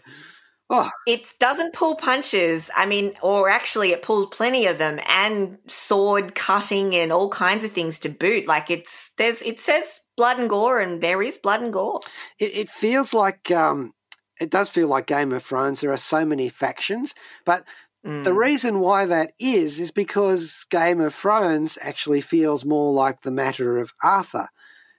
Oh, 0.70 0.90
It 1.06 1.34
doesn't 1.40 1.74
pull 1.74 1.96
punches. 1.96 2.70
I 2.76 2.86
mean, 2.86 3.14
or 3.22 3.50
actually, 3.50 3.92
it 3.92 4.02
pulls 4.02 4.28
plenty 4.28 4.66
of 4.68 4.78
them, 4.78 5.00
and 5.08 5.58
sword 5.68 6.36
cutting 6.36 6.94
and 6.94 7.12
all 7.14 7.30
kinds 7.30 7.64
of 7.64 7.72
things 7.72 8.00
to 8.00 8.10
boot. 8.10 8.48
Like 8.48 8.70
it's 8.70 9.12
there's 9.18 9.42
it 9.42 9.60
says 9.62 10.02
blood 10.18 10.40
and 10.40 10.50
gore, 10.50 10.80
and 10.82 11.02
there 11.02 11.22
is 11.22 11.38
blood 11.38 11.62
and 11.62 11.72
gore. 11.72 12.02
it, 12.40 12.56
it 12.56 12.70
feels 12.70 13.14
like 13.14 13.50
um, 13.52 13.94
it 14.42 14.50
does 14.50 14.70
feel 14.70 14.88
like 14.90 15.08
Game 15.08 15.32
of 15.32 15.42
Thrones. 15.44 15.80
There 15.82 15.92
are 15.92 15.98
so 15.98 16.26
many 16.26 16.50
factions, 16.50 17.14
but 17.46 17.64
Mm. 18.06 18.24
the 18.24 18.34
reason 18.34 18.80
why 18.80 19.06
that 19.06 19.32
is 19.40 19.80
is 19.80 19.92
because 19.92 20.66
Game 20.70 21.02
of 21.02 21.14
Thrones 21.14 21.78
actually 21.82 22.22
feels 22.22 22.64
more 22.64 22.94
like 22.94 23.22
the 23.22 23.32
matter 23.32 23.80
of 23.80 23.92
Arthur. 24.04 24.48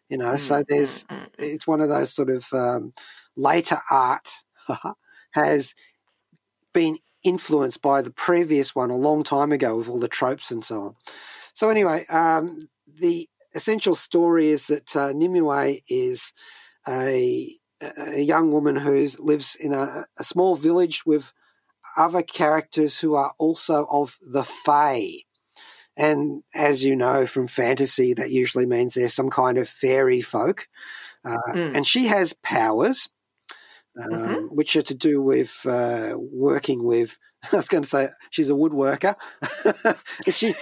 You 0.08 0.18
know, 0.18 0.36
so 0.36 0.64
there's 0.68 1.04
it's 1.38 1.66
one 1.66 1.80
of 1.80 1.88
those 1.88 2.12
sort 2.14 2.30
of 2.30 2.46
um, 2.52 2.92
later 3.36 3.78
art 3.90 4.28
has 5.32 5.74
been 6.72 6.98
influenced 7.24 7.82
by 7.82 8.02
the 8.02 8.10
previous 8.10 8.74
one 8.74 8.90
a 8.90 8.96
long 8.96 9.24
time 9.24 9.52
ago 9.52 9.76
with 9.76 9.88
all 9.88 9.98
the 9.98 10.08
tropes 10.08 10.50
and 10.50 10.64
so 10.64 10.80
on. 10.80 10.96
So 11.52 11.70
anyway, 11.70 12.06
um, 12.06 12.58
the 12.86 13.28
essential 13.54 13.94
story 13.94 14.48
is 14.48 14.68
that 14.68 14.94
uh, 14.96 15.12
Nimue 15.12 15.78
is 15.88 16.32
a, 16.86 17.50
a 17.98 18.20
young 18.20 18.52
woman 18.52 18.76
who 18.76 19.08
lives 19.18 19.56
in 19.58 19.74
a, 19.74 20.04
a 20.18 20.24
small 20.24 20.54
village 20.54 21.04
with 21.04 21.32
other 21.96 22.22
characters 22.22 22.98
who 23.00 23.14
are 23.14 23.32
also 23.38 23.86
of 23.90 24.16
the 24.22 24.44
Fae. 24.44 25.24
And 25.96 26.44
as 26.54 26.84
you 26.84 26.94
know 26.94 27.26
from 27.26 27.48
fantasy, 27.48 28.14
that 28.14 28.30
usually 28.30 28.66
means 28.66 28.94
there's 28.94 29.14
some 29.14 29.30
kind 29.30 29.58
of 29.58 29.68
fairy 29.68 30.22
folk. 30.22 30.68
Uh, 31.24 31.36
Mm. 31.48 31.74
And 31.74 31.86
she 31.86 32.06
has 32.06 32.32
powers, 32.32 33.08
um, 34.04 34.10
Mhm. 34.12 34.50
which 34.50 34.76
are 34.76 34.82
to 34.82 34.94
do 34.94 35.20
with 35.22 35.64
uh, 35.66 36.16
working 36.18 36.84
with. 36.84 37.18
I 37.52 37.56
was 37.56 37.68
going 37.68 37.82
to 37.84 37.88
say 37.88 38.08
she's 38.30 38.50
a 38.50 38.54
woodworker. 38.54 39.14
she 40.30 40.54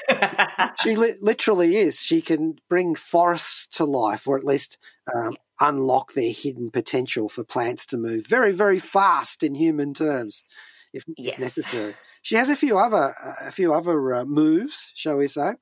she 0.82 0.96
li- 0.96 1.14
literally 1.20 1.76
is. 1.76 2.00
She 2.00 2.20
can 2.20 2.58
bring 2.68 2.94
forests 2.94 3.66
to 3.78 3.84
life, 3.84 4.26
or 4.26 4.36
at 4.36 4.44
least 4.44 4.78
um, 5.14 5.36
unlock 5.60 6.12
their 6.12 6.32
hidden 6.32 6.70
potential 6.70 7.28
for 7.28 7.44
plants 7.44 7.86
to 7.86 7.96
move 7.96 8.26
very, 8.26 8.52
very 8.52 8.78
fast 8.78 9.42
in 9.42 9.54
human 9.54 9.94
terms, 9.94 10.44
if, 10.92 11.04
if 11.08 11.16
Yes. 11.16 11.38
necessary. 11.38 11.94
She 12.22 12.34
has 12.36 12.48
a 12.48 12.56
few 12.56 12.78
other 12.78 13.14
a 13.42 13.52
few 13.52 13.72
other 13.72 14.14
uh, 14.14 14.24
moves, 14.24 14.92
shall 14.94 15.16
we 15.16 15.28
say, 15.28 15.54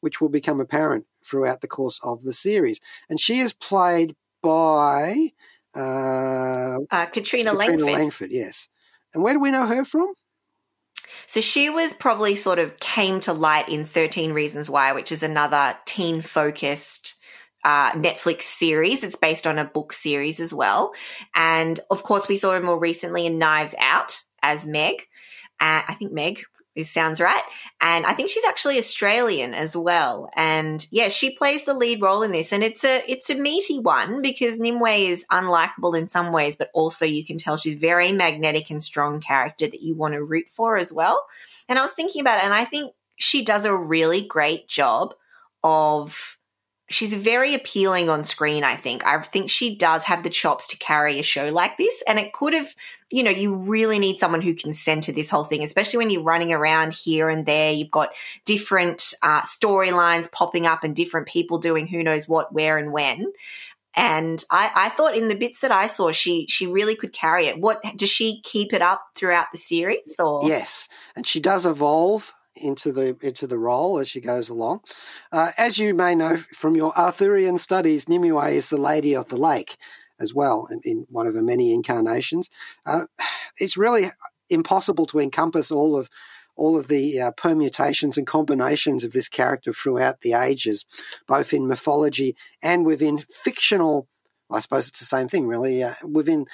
which 0.00 0.20
will 0.20 0.28
become 0.28 0.60
apparent 0.60 1.06
throughout 1.24 1.60
the 1.60 1.68
course 1.68 2.00
of 2.02 2.22
the 2.22 2.32
series. 2.32 2.80
And 3.08 3.20
she 3.20 3.40
is 3.40 3.52
played 3.52 4.16
by 4.42 5.32
uh, 5.74 6.78
uh, 6.90 7.06
Katrina, 7.06 7.50
Katrina 7.50 7.52
Langford. 7.52 7.92
Langford. 7.92 8.30
Yes. 8.30 8.68
And 9.14 9.22
where 9.22 9.34
do 9.34 9.40
we 9.40 9.50
know 9.50 9.66
her 9.66 9.84
from? 9.84 10.12
So 11.26 11.40
she 11.40 11.70
was 11.70 11.92
probably 11.92 12.36
sort 12.36 12.58
of 12.58 12.78
came 12.78 13.20
to 13.20 13.32
light 13.32 13.68
in 13.68 13.84
13 13.84 14.32
Reasons 14.32 14.68
Why, 14.68 14.92
which 14.92 15.12
is 15.12 15.22
another 15.22 15.76
teen 15.84 16.22
focused 16.22 17.16
uh, 17.64 17.92
Netflix 17.92 18.42
series. 18.42 19.04
It's 19.04 19.16
based 19.16 19.46
on 19.46 19.58
a 19.58 19.64
book 19.64 19.92
series 19.92 20.40
as 20.40 20.52
well. 20.52 20.92
And 21.34 21.78
of 21.90 22.02
course, 22.02 22.28
we 22.28 22.36
saw 22.36 22.52
her 22.52 22.60
more 22.60 22.78
recently 22.78 23.26
in 23.26 23.38
Knives 23.38 23.74
Out 23.78 24.20
as 24.42 24.66
Meg. 24.66 24.94
Uh, 25.60 25.82
I 25.86 25.94
think 25.94 26.12
Meg. 26.12 26.42
This 26.74 26.90
sounds 26.90 27.20
right. 27.20 27.42
And 27.82 28.06
I 28.06 28.14
think 28.14 28.30
she's 28.30 28.46
actually 28.46 28.78
Australian 28.78 29.52
as 29.52 29.76
well. 29.76 30.30
And 30.34 30.86
yeah, 30.90 31.10
she 31.10 31.36
plays 31.36 31.64
the 31.64 31.74
lead 31.74 32.00
role 32.00 32.22
in 32.22 32.32
this. 32.32 32.52
And 32.52 32.64
it's 32.64 32.82
a 32.82 33.02
it's 33.06 33.28
a 33.28 33.34
meaty 33.34 33.78
one 33.78 34.22
because 34.22 34.58
Nimue 34.58 35.10
is 35.10 35.26
unlikable 35.30 35.98
in 35.98 36.08
some 36.08 36.32
ways, 36.32 36.56
but 36.56 36.70
also 36.72 37.04
you 37.04 37.26
can 37.26 37.36
tell 37.36 37.58
she's 37.58 37.74
very 37.74 38.10
magnetic 38.12 38.70
and 38.70 38.82
strong 38.82 39.20
character 39.20 39.66
that 39.66 39.82
you 39.82 39.94
want 39.94 40.14
to 40.14 40.24
root 40.24 40.46
for 40.48 40.78
as 40.78 40.92
well. 40.92 41.26
And 41.68 41.78
I 41.78 41.82
was 41.82 41.92
thinking 41.92 42.20
about 42.22 42.38
it, 42.38 42.44
and 42.44 42.54
I 42.54 42.64
think 42.64 42.94
she 43.16 43.44
does 43.44 43.64
a 43.64 43.76
really 43.76 44.26
great 44.26 44.66
job 44.66 45.14
of 45.62 46.38
she's 46.92 47.14
very 47.14 47.54
appealing 47.54 48.08
on 48.08 48.24
screen, 48.24 48.64
I 48.64 48.76
think. 48.76 49.04
I 49.06 49.20
think 49.20 49.50
she 49.50 49.76
does 49.76 50.04
have 50.04 50.22
the 50.22 50.30
chops 50.30 50.66
to 50.68 50.76
carry 50.76 51.18
a 51.18 51.22
show 51.22 51.48
like 51.48 51.78
this. 51.78 52.02
And 52.06 52.18
it 52.18 52.32
could 52.32 52.52
have, 52.52 52.74
you 53.12 53.22
know, 53.22 53.30
you 53.30 53.54
really 53.54 53.98
need 53.98 54.18
someone 54.18 54.40
who 54.40 54.54
can 54.54 54.72
center 54.72 55.12
this 55.12 55.28
whole 55.28 55.44
thing, 55.44 55.62
especially 55.62 55.98
when 55.98 56.10
you're 56.10 56.22
running 56.22 56.52
around 56.52 56.94
here 56.94 57.28
and 57.28 57.44
there. 57.44 57.70
You've 57.70 57.90
got 57.90 58.14
different 58.46 59.12
uh, 59.22 59.42
storylines 59.42 60.32
popping 60.32 60.66
up 60.66 60.82
and 60.82 60.96
different 60.96 61.28
people 61.28 61.58
doing 61.58 61.86
who 61.86 62.02
knows 62.02 62.26
what, 62.26 62.52
where, 62.54 62.78
and 62.78 62.90
when. 62.90 63.32
And 63.94 64.42
I, 64.50 64.70
I 64.74 64.88
thought 64.88 65.16
in 65.16 65.28
the 65.28 65.34
bits 65.34 65.60
that 65.60 65.70
I 65.70 65.86
saw, 65.86 66.10
she 66.10 66.46
she 66.48 66.66
really 66.66 66.96
could 66.96 67.12
carry 67.12 67.46
it. 67.46 67.60
What 67.60 67.82
does 67.96 68.08
she 68.08 68.40
keep 68.40 68.72
it 68.72 68.80
up 68.80 69.02
throughout 69.14 69.48
the 69.52 69.58
series? 69.58 70.18
Or 70.18 70.48
Yes, 70.48 70.88
and 71.14 71.26
she 71.26 71.40
does 71.40 71.66
evolve 71.66 72.32
into 72.56 72.92
the 72.92 73.16
into 73.20 73.46
the 73.46 73.58
role 73.58 73.98
as 73.98 74.08
she 74.08 74.22
goes 74.22 74.48
along. 74.48 74.80
Uh, 75.30 75.50
as 75.58 75.76
you 75.76 75.92
may 75.92 76.14
know 76.14 76.38
from 76.38 76.74
your 76.74 76.96
Arthurian 76.98 77.58
studies, 77.58 78.08
Nimue 78.08 78.38
is 78.38 78.70
the 78.70 78.78
Lady 78.78 79.14
of 79.14 79.28
the 79.28 79.36
Lake 79.36 79.76
as 80.22 80.32
well 80.32 80.66
in, 80.70 80.80
in 80.84 81.06
one 81.10 81.26
of 81.26 81.34
her 81.34 81.42
many 81.42 81.72
incarnations. 81.74 82.48
Uh, 82.86 83.06
it's 83.58 83.76
really 83.76 84.06
impossible 84.48 85.06
to 85.06 85.18
encompass 85.18 85.70
all 85.70 85.98
of 85.98 86.08
all 86.54 86.78
of 86.78 86.88
the 86.88 87.20
uh, 87.20 87.30
permutations 87.32 88.18
and 88.18 88.26
combinations 88.26 89.04
of 89.04 89.12
this 89.12 89.28
character 89.28 89.72
throughout 89.72 90.20
the 90.20 90.34
ages, 90.34 90.84
both 91.26 91.52
in 91.52 91.66
mythology 91.66 92.36
and 92.62 92.84
within 92.84 93.18
fictional. 93.18 94.06
I 94.50 94.60
suppose 94.60 94.86
it's 94.86 94.98
the 94.98 95.06
same 95.06 95.28
thing, 95.28 95.46
really, 95.46 95.82
uh, 95.82 95.94
within 96.06 96.44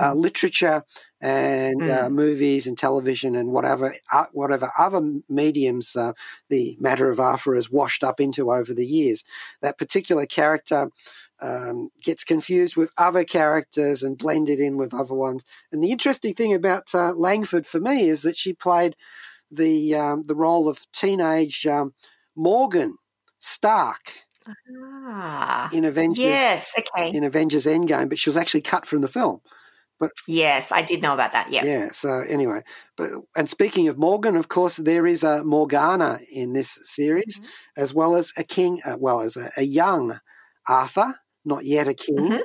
uh, 0.00 0.14
literature 0.14 0.82
and 1.20 1.90
uh, 1.90 2.08
movies 2.08 2.66
and 2.66 2.76
television 2.76 3.36
and 3.36 3.52
whatever 3.52 3.92
uh, 4.10 4.24
whatever 4.32 4.70
other 4.78 5.02
mediums 5.28 5.94
uh, 5.94 6.14
the 6.48 6.78
matter 6.80 7.10
of 7.10 7.20
Arthur 7.20 7.54
has 7.54 7.70
washed 7.70 8.02
up 8.02 8.20
into 8.20 8.50
over 8.50 8.72
the 8.72 8.86
years. 8.86 9.24
That 9.60 9.76
particular 9.76 10.24
character 10.24 10.90
um, 11.40 11.90
gets 12.02 12.24
confused 12.24 12.76
with 12.76 12.90
other 12.96 13.24
characters 13.24 14.02
and 14.02 14.18
blended 14.18 14.60
in 14.60 14.76
with 14.76 14.94
other 14.94 15.14
ones. 15.14 15.44
And 15.72 15.82
the 15.82 15.90
interesting 15.90 16.34
thing 16.34 16.52
about 16.52 16.94
uh, 16.94 17.12
Langford 17.14 17.66
for 17.66 17.80
me 17.80 18.08
is 18.08 18.22
that 18.22 18.36
she 18.36 18.52
played 18.52 18.96
the 19.50 19.94
um, 19.94 20.24
the 20.26 20.34
role 20.34 20.68
of 20.68 20.90
teenage 20.92 21.66
um, 21.66 21.94
Morgan 22.36 22.96
Stark 23.38 24.12
ah, 24.96 25.70
in 25.72 25.84
Avengers 25.84 26.18
yes, 26.18 26.72
okay, 26.78 27.10
in 27.16 27.24
Avengers 27.24 27.66
Endgame, 27.66 28.08
but 28.08 28.18
she 28.18 28.28
was 28.28 28.36
actually 28.36 28.62
cut 28.62 28.86
from 28.86 29.00
the 29.02 29.08
film. 29.08 29.40
But 30.00 30.10
yes, 30.26 30.72
I 30.72 30.82
did 30.82 31.02
know 31.02 31.14
about 31.14 31.32
that. 31.32 31.52
Yeah, 31.52 31.64
Yeah. 31.64 31.88
So 31.92 32.22
anyway, 32.28 32.62
but 32.96 33.10
and 33.36 33.48
speaking 33.48 33.88
of 33.88 33.96
Morgan, 33.96 34.36
of 34.36 34.48
course, 34.48 34.76
there 34.76 35.06
is 35.06 35.22
a 35.22 35.44
Morgana 35.44 36.18
in 36.32 36.52
this 36.52 36.78
series, 36.82 37.38
Mhm. 37.40 37.46
as 37.76 37.94
well 37.94 38.16
as 38.16 38.32
a 38.36 38.42
king, 38.44 38.80
uh, 38.84 38.96
well 38.98 39.20
as 39.20 39.36
a, 39.36 39.50
a 39.56 39.62
young 39.62 40.18
Arthur, 40.68 41.14
not 41.44 41.64
yet 41.64 41.88
a 41.88 41.94
king. 41.94 42.16
Mhm. 42.16 42.42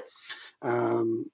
Um, 0.61 1.25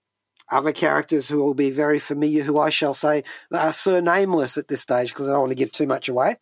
other 0.51 0.71
characters 0.71 1.27
who 1.27 1.39
will 1.39 1.55
be 1.55 1.71
very 1.71 1.97
familiar, 1.99 2.43
who 2.43 2.59
I 2.59 2.69
shall 2.69 2.93
say 2.93 3.23
are 3.51 3.71
surnameless 3.73 4.57
at 4.57 4.67
this 4.67 4.81
stage 4.81 5.09
because 5.09 5.27
I 5.27 5.31
don't 5.31 5.39
want 5.41 5.51
to 5.51 5.55
give 5.55 5.71
too 5.71 5.87
much 5.87 6.07
away. 6.07 6.37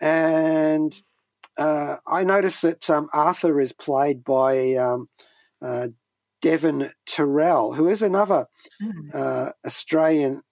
And 0.00 0.92
uh, 1.56 1.96
I 2.06 2.24
notice 2.24 2.60
that 2.62 2.88
um, 2.90 3.08
Arthur 3.12 3.60
is 3.60 3.72
played 3.72 4.24
by 4.24 4.74
um, 4.74 5.08
uh, 5.60 5.88
Devon 6.40 6.90
Terrell, 7.06 7.72
who 7.74 7.88
is 7.88 8.02
another 8.02 8.46
Mm. 8.82 9.14
uh, 9.14 9.52
Australian 9.64 10.42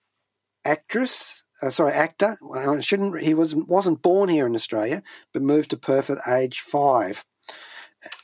actress. 0.64 1.42
Uh, 1.62 1.70
sorry, 1.70 1.92
actor. 1.92 2.38
Well, 2.40 2.76
I 2.76 2.81
shouldn't. 2.81 3.20
He 3.22 3.35
wasn't 3.35 3.68
wasn't 3.68 4.03
born 4.03 4.29
here 4.29 4.46
in 4.46 4.55
Australia, 4.55 5.03
but 5.33 5.42
moved 5.42 5.70
to 5.70 5.76
Perth 5.76 6.11
at 6.11 6.18
age 6.29 6.61
five, 6.61 7.24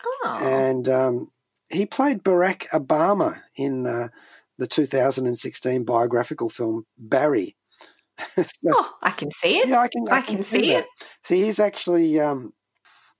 Oh, 0.05 0.41
and 0.43 0.89
um, 0.89 1.31
he 1.71 1.87
played 1.87 2.23
Barack 2.23 2.67
Obama 2.69 3.43
in 3.57 3.87
uh, 3.87 4.09
the 4.59 4.67
2016 4.67 5.85
biographical 5.85 6.49
film 6.49 6.87
Barry. 6.99 7.57
So, 8.37 8.71
oh, 8.71 8.93
I 9.03 9.11
can 9.11 9.31
see 9.31 9.59
it. 9.59 9.69
yeah, 9.69 9.81
I 9.81 9.89
can. 9.89 10.09
I 10.11 10.23
can 10.23 10.43
see 10.43 10.73
that. 10.73 10.87
See, 11.25 11.43
he's 11.43 11.61
actually 11.61 12.19
um, 12.19 12.55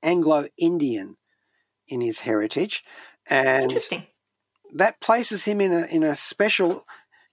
Anglo-Indian 0.03 1.17
in 1.89 2.01
his 2.01 2.21
heritage, 2.21 2.83
and 3.29 3.65
Interesting. 3.65 4.07
that 4.75 4.99
places 5.03 5.45
him 5.45 5.61
in 5.61 5.75
a 5.75 5.85
in 5.91 6.03
a 6.03 6.17
special 6.17 6.85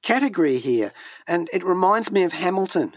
category 0.01 0.57
here, 0.57 0.91
and 1.25 1.49
it 1.53 1.63
reminds 1.63 2.11
me 2.11 2.23
of 2.23 2.33
Hamilton 2.33 2.93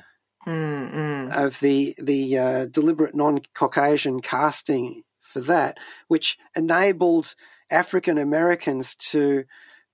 Mm, 0.47 0.93
mm. 0.95 1.37
of 1.37 1.59
the 1.59 1.95
the 2.01 2.39
uh, 2.39 2.67
deliberate 2.67 3.17
non-Caucasian 3.17 4.21
casting 4.21 5.03
for 5.21 5.41
that, 5.41 5.77
which 6.07 6.39
enabled 6.55 7.35
African 7.71 8.19
Americans 8.19 8.95
to 8.97 9.45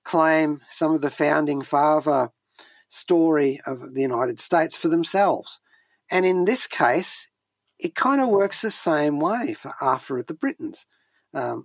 claim 0.04 0.60
some 0.68 0.94
of 0.94 1.00
the 1.00 1.10
founding 1.10 1.62
father 1.62 2.30
story 2.88 3.60
of 3.66 3.94
the 3.94 4.02
United 4.02 4.38
States 4.38 4.76
for 4.76 4.88
themselves, 4.88 5.60
and 6.10 6.26
in 6.26 6.44
this 6.44 6.66
case, 6.66 7.28
it 7.78 7.94
kind 7.94 8.20
of 8.20 8.28
works 8.28 8.62
the 8.62 8.70
same 8.70 9.18
way 9.18 9.54
for 9.54 9.72
of 10.18 10.26
the 10.26 10.34
Britons, 10.34 10.86
um, 11.34 11.64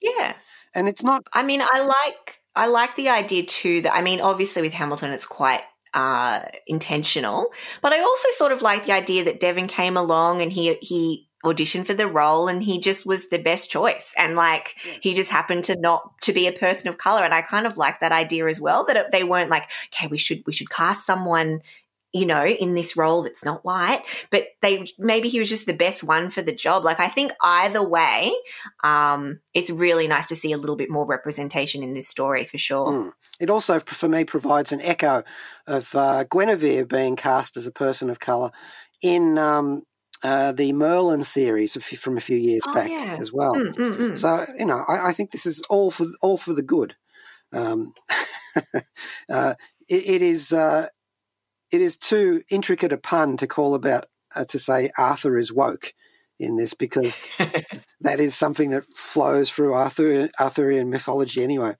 Yeah. 0.00 0.34
and 0.74 0.88
it's 0.88 1.02
not 1.02 1.26
I 1.32 1.42
mean, 1.42 1.62
I 1.62 1.80
like 1.84 2.40
I 2.56 2.66
like 2.66 2.96
the 2.96 3.08
idea 3.08 3.44
too 3.44 3.82
that 3.82 3.94
I 3.94 4.00
mean, 4.02 4.20
obviously 4.20 4.62
with 4.62 4.72
Hamilton, 4.72 5.12
it's 5.12 5.26
quite 5.26 5.62
uh, 5.92 6.40
intentional, 6.66 7.52
but 7.82 7.92
I 7.92 8.00
also 8.00 8.28
sort 8.32 8.52
of 8.52 8.62
like 8.62 8.84
the 8.84 8.92
idea 8.92 9.24
that 9.24 9.40
Devon 9.40 9.68
came 9.68 9.96
along 9.96 10.42
and 10.42 10.52
he 10.52 10.74
he 10.80 11.28
auditioned 11.44 11.86
for 11.86 11.94
the 11.94 12.08
role 12.08 12.48
and 12.48 12.62
he 12.62 12.80
just 12.80 13.06
was 13.06 13.28
the 13.28 13.38
best 13.38 13.70
choice. 13.70 14.14
And 14.16 14.34
like 14.34 14.76
he 15.00 15.14
just 15.14 15.30
happened 15.30 15.64
to 15.64 15.76
not 15.76 16.20
to 16.22 16.32
be 16.32 16.46
a 16.46 16.52
person 16.52 16.88
of 16.88 16.98
color. 16.98 17.22
And 17.22 17.34
I 17.34 17.42
kind 17.42 17.66
of 17.66 17.76
like 17.76 18.00
that 18.00 18.12
idea 18.12 18.46
as 18.46 18.60
well 18.60 18.84
that 18.86 18.96
it, 18.96 19.06
they 19.12 19.24
weren't 19.24 19.50
like 19.50 19.70
okay 19.94 20.06
we 20.06 20.18
should 20.18 20.42
we 20.46 20.52
should 20.52 20.70
cast 20.70 21.06
someone 21.06 21.60
you 22.12 22.24
know 22.24 22.46
in 22.46 22.74
this 22.74 22.96
role 22.96 23.22
that's 23.22 23.44
not 23.44 23.64
white. 23.64 24.02
But 24.30 24.48
they 24.62 24.86
maybe 24.98 25.28
he 25.28 25.38
was 25.38 25.48
just 25.48 25.66
the 25.66 25.72
best 25.72 26.02
one 26.02 26.30
for 26.30 26.42
the 26.42 26.54
job. 26.54 26.84
Like 26.84 27.00
I 27.00 27.08
think 27.08 27.32
either 27.42 27.86
way 27.86 28.32
um 28.82 29.40
it's 29.52 29.70
really 29.70 30.08
nice 30.08 30.26
to 30.28 30.36
see 30.36 30.52
a 30.52 30.58
little 30.58 30.76
bit 30.76 30.90
more 30.90 31.06
representation 31.06 31.82
in 31.82 31.92
this 31.92 32.08
story 32.08 32.44
for 32.44 32.58
sure. 32.58 32.86
Mm. 32.86 33.12
It 33.40 33.50
also, 33.50 33.80
for 33.80 34.08
me, 34.08 34.24
provides 34.24 34.70
an 34.70 34.80
echo 34.80 35.24
of 35.66 35.92
uh, 35.94 36.24
Guinevere 36.24 36.84
being 36.84 37.16
cast 37.16 37.56
as 37.56 37.66
a 37.66 37.72
person 37.72 38.08
of 38.08 38.20
colour 38.20 38.52
in 39.02 39.38
um, 39.38 39.82
uh, 40.24 40.52
the 40.52 40.72
Merlin 40.72 41.22
series 41.22 41.74
from 42.00 42.16
a 42.16 42.20
few 42.20 42.36
years 42.36 42.62
Oh, 42.66 42.74
back 42.74 42.90
yeah. 42.90 43.18
as 43.20 43.32
well. 43.32 43.54
Mm, 43.54 43.74
mm, 43.76 43.96
mm. 43.98 44.18
So 44.18 44.44
you 44.58 44.66
know, 44.66 44.84
I, 44.88 45.10
I 45.10 45.12
think 45.12 45.30
this 45.30 45.46
is 45.46 45.62
all 45.70 45.90
for 45.90 46.06
all 46.22 46.38
for 46.38 46.54
the 46.54 46.62
good. 46.62 46.96
Um, 47.52 47.92
uh, 49.32 49.54
it, 49.88 50.08
it 50.08 50.22
is 50.22 50.52
uh, 50.52 50.88
it 51.70 51.80
is 51.80 51.96
too 51.96 52.42
intricate 52.50 52.92
a 52.92 52.98
pun 52.98 53.36
to 53.38 53.46
call 53.46 53.74
about 53.74 54.06
uh, 54.34 54.44
to 54.46 54.58
say 54.58 54.90
Arthur 54.98 55.36
is 55.38 55.52
woke 55.52 55.92
in 56.40 56.56
this 56.56 56.74
because 56.74 57.16
that 58.00 58.20
is 58.20 58.34
something 58.34 58.70
that 58.70 58.84
flows 58.94 59.50
through 59.50 59.72
Arthur, 59.72 60.28
Arthurian 60.40 60.90
mythology 60.90 61.42
anyway. 61.42 61.74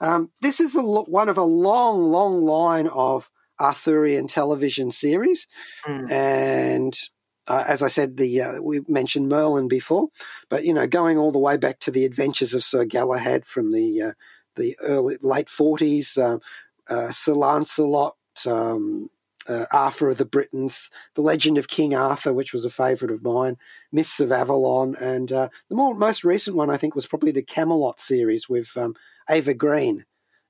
Um, 0.00 0.30
this 0.40 0.60
is 0.60 0.74
a, 0.74 0.82
one 0.82 1.28
of 1.28 1.38
a 1.38 1.44
long, 1.44 2.10
long 2.10 2.42
line 2.42 2.88
of 2.88 3.30
Arthurian 3.60 4.26
television 4.26 4.90
series, 4.90 5.46
Mm. 5.86 6.10
and 6.10 6.94
uh, 7.50 7.64
as 7.66 7.82
I 7.82 7.88
said, 7.88 8.16
the 8.16 8.40
uh, 8.42 8.62
we 8.62 8.80
mentioned 8.86 9.28
Merlin 9.28 9.66
before, 9.66 10.08
but 10.48 10.64
you 10.64 10.72
know, 10.72 10.86
going 10.86 11.18
all 11.18 11.32
the 11.32 11.38
way 11.48 11.56
back 11.56 11.80
to 11.80 11.90
the 11.90 12.04
Adventures 12.04 12.54
of 12.54 12.62
Sir 12.62 12.84
Galahad 12.84 13.44
from 13.44 13.72
the 13.72 14.02
uh, 14.02 14.12
the 14.54 14.76
early 14.82 15.16
late 15.20 15.48
forties, 15.50 16.16
uh, 16.16 16.38
uh, 16.88 17.10
Sir 17.10 17.34
Lancelot. 17.34 18.14
Um, 18.46 19.10
uh, 19.48 19.64
Arthur 19.72 20.10
of 20.10 20.18
the 20.18 20.26
Britons, 20.26 20.90
The 21.14 21.22
Legend 21.22 21.56
of 21.58 21.66
King 21.66 21.94
Arthur, 21.94 22.32
which 22.32 22.52
was 22.52 22.64
a 22.64 22.70
favourite 22.70 23.12
of 23.12 23.22
mine, 23.24 23.56
Mists 23.90 24.20
of 24.20 24.30
Avalon, 24.30 24.94
and 25.00 25.32
uh, 25.32 25.48
the 25.68 25.74
more 25.74 25.94
most 25.94 26.24
recent 26.24 26.56
one 26.56 26.70
I 26.70 26.76
think 26.76 26.94
was 26.94 27.06
probably 27.06 27.32
the 27.32 27.42
Camelot 27.42 27.98
series 27.98 28.48
with 28.48 28.70
um, 28.76 28.94
Ava 29.28 29.54
Green, 29.54 30.04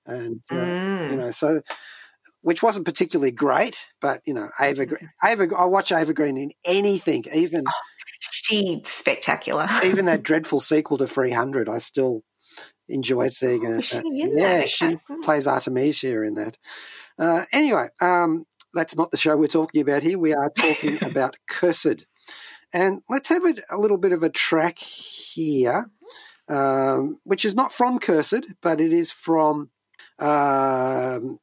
and 0.06 0.42
uh, 0.50 0.54
Mm. 0.54 1.10
you 1.10 1.16
know 1.16 1.30
so 1.30 1.62
which 2.42 2.62
wasn't 2.62 2.84
particularly 2.84 3.30
great, 3.32 3.86
but 4.00 4.20
you 4.26 4.34
know 4.34 4.48
Ava 4.60 4.86
Ava 5.24 5.48
I 5.56 5.64
watch 5.66 5.92
Ava 5.92 6.12
Green 6.14 6.36
in 6.36 6.50
anything, 6.64 7.24
even 7.34 7.64
she's 8.20 8.88
spectacular 8.88 9.68
even 9.84 10.06
that 10.06 10.22
dreadful 10.30 10.60
sequel 10.60 10.98
to 10.98 11.06
300. 11.06 11.68
I 11.68 11.78
still 11.78 12.22
enjoy 12.88 13.28
seeing 13.28 13.66
Oh, 13.66 13.80
she 13.80 13.96
Uh, 13.98 14.02
in 14.04 14.38
yeah, 14.38 14.64
she 14.66 14.86
Okay. 14.86 14.98
Hmm. 15.08 15.20
plays 15.22 15.46
Artemisia 15.46 16.22
in 16.22 16.34
that. 16.34 16.58
Uh, 17.18 17.44
anyway, 17.52 17.88
um, 18.00 18.46
that's 18.74 18.96
not 18.96 19.10
the 19.10 19.16
show 19.16 19.36
we're 19.36 19.46
talking 19.46 19.80
about 19.82 20.02
here. 20.02 20.18
We 20.18 20.34
are 20.34 20.50
talking 20.50 20.98
about 21.02 21.36
Cursed. 21.48 22.06
And 22.72 23.02
let's 23.10 23.28
have 23.28 23.44
a, 23.44 23.54
a 23.70 23.78
little 23.78 23.98
bit 23.98 24.12
of 24.12 24.22
a 24.22 24.28
track 24.30 24.78
here, 24.78 25.90
um, 26.48 27.18
which 27.24 27.44
is 27.44 27.54
not 27.54 27.72
from 27.72 27.98
Cursed, 27.98 28.46
but 28.62 28.80
it 28.80 28.92
is 28.92 29.10
from 29.12 29.70
um, 30.18 31.40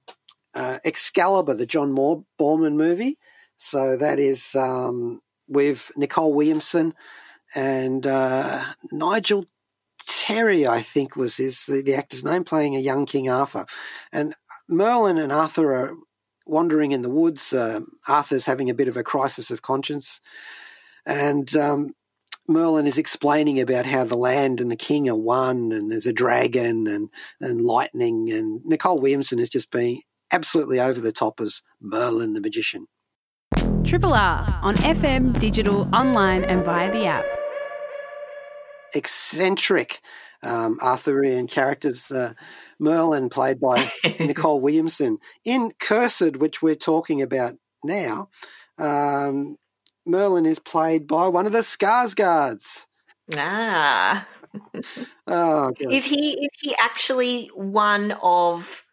uh, 0.58 0.80
Excalibur, 0.84 1.54
the 1.54 1.67
John 1.67 1.91
Moore 1.91 2.24
Boorman 2.39 2.74
movie. 2.74 3.17
So 3.58 3.96
that 3.98 4.20
is 4.20 4.56
um, 4.56 5.22
with 5.48 5.91
Nicol 5.96 6.34
Williamson 6.34 6.93
and 7.56 8.06
uh, 8.06 8.63
Nigel 8.91 9.46
Terry, 10.08 10.65
I 10.65 10.82
think, 10.82 11.15
was 11.15 11.38
his 11.38 11.65
the, 11.65 11.82
the 11.82 11.96
actor's 11.96 12.24
name, 12.24 12.43
playing 12.43 12.76
a 12.76 12.80
young 12.80 13.06
King 13.06 13.30
Arthur, 13.30 13.65
and 14.12 14.34
Merlin 14.67 15.17
and 15.17 15.32
Arthur 15.32 15.76
are 15.76 15.96
wandering 16.46 16.91
in 16.91 17.02
the 17.02 17.10
woods. 17.10 17.54
Uh, 17.54 17.82
Arthur's 18.08 18.46
having 18.46 18.70
a 18.70 18.74
bit 18.74 18.88
of 18.88 18.98
a 18.98 19.04
crisis 19.04 19.52
of 19.52 19.62
conscience, 19.62 20.22
and 21.06 21.56
um, 21.56 21.93
Merlin 22.48 22.88
is 22.88 22.98
explaining 22.98 23.60
about 23.60 23.86
how 23.86 24.06
the 24.06 24.15
land 24.15 24.62
and 24.62 24.72
the 24.72 24.76
king 24.76 25.10
are 25.10 25.17
one, 25.17 25.72
and 25.72 25.91
there's 25.91 26.08
a 26.08 26.13
dragon 26.13 26.88
and 26.88 27.10
and 27.41 27.62
lightning, 27.62 28.32
and 28.32 28.63
Nicol 28.65 29.00
Williamson 29.00 29.39
is 29.39 29.50
just 29.50 29.72
being 29.72 30.02
absolutely 30.32 30.80
over 30.80 31.00
the 31.00 31.12
top 31.12 31.40
as 31.40 31.62
Merlin 31.82 32.34
the 32.34 32.42
magician. 32.42 32.88
Triple 33.84 34.13
R 34.13 34.60
on 34.62 34.76
FM, 34.76 35.40
digital, 35.40 35.88
online, 35.94 36.44
and 36.44 36.66
via 36.66 36.92
the 36.92 37.06
app. 37.06 37.26
Eccentric 38.94 40.02
um, 40.44 40.78
Arthurian 40.82 41.48
characters. 41.48 42.12
Uh, 42.12 42.34
Merlin, 42.80 43.30
played 43.30 43.60
by 43.60 43.90
Nicol 44.20 44.60
Williamson, 44.60 45.18
in 45.46 45.72
Cursed, 45.80 46.38
which 46.38 46.62
we're 46.62 46.76
talking 46.76 47.22
about 47.22 47.56
now. 47.84 48.30
Um, 48.78 49.58
Merlin 50.06 50.46
is 50.46 50.60
played 50.60 51.08
by 51.08 51.28
one 51.28 51.46
of 51.46 51.52
the 51.52 51.60
Skarsgårds. 51.60 52.86
Ah. 53.36 54.28
Oh, 55.28 55.72
God. 55.72 55.92
Is 55.92 56.06
he 56.06 56.32
is 56.32 56.50
he 56.62 56.76
actually 56.80 57.48
one 57.54 58.13
of 58.24 58.84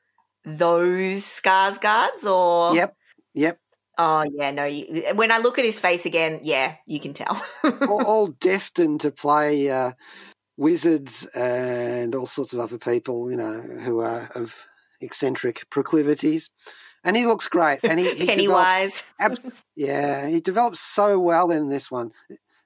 those 0.44 1.22
Skarsgårds 1.24 2.24
or 2.24 2.74
Yep, 2.74 2.96
yep. 3.34 3.58
Oh 3.96 4.24
yeah, 4.32 4.50
no. 4.50 4.64
You, 4.64 5.04
when 5.14 5.30
I 5.30 5.38
look 5.38 5.58
at 5.58 5.64
his 5.64 5.78
face 5.80 6.04
again, 6.06 6.40
yeah, 6.42 6.76
you 6.86 6.98
can 7.00 7.14
tell. 7.14 7.40
all, 7.64 8.04
all 8.04 8.26
destined 8.26 9.00
to 9.02 9.10
play 9.10 9.70
uh, 9.70 9.92
wizards 10.56 11.24
and 11.34 12.14
all 12.14 12.26
sorts 12.26 12.52
of 12.52 12.58
other 12.60 12.78
people, 12.78 13.30
you 13.30 13.36
know, 13.36 13.52
who 13.60 14.00
are 14.00 14.28
of 14.34 14.66
eccentric 15.00 15.68
proclivities. 15.70 16.50
And 17.04 17.16
he 17.16 17.26
looks 17.26 17.48
great. 17.48 17.80
And 17.84 18.00
he, 18.00 18.12
he 18.14 18.26
Pennywise. 18.26 19.02
develops- 19.18 19.44
ab- 19.46 19.52
yeah, 19.76 20.26
he 20.26 20.40
develops 20.40 20.80
so 20.80 21.18
well 21.20 21.50
in 21.50 21.68
this 21.68 21.90
one. 21.90 22.12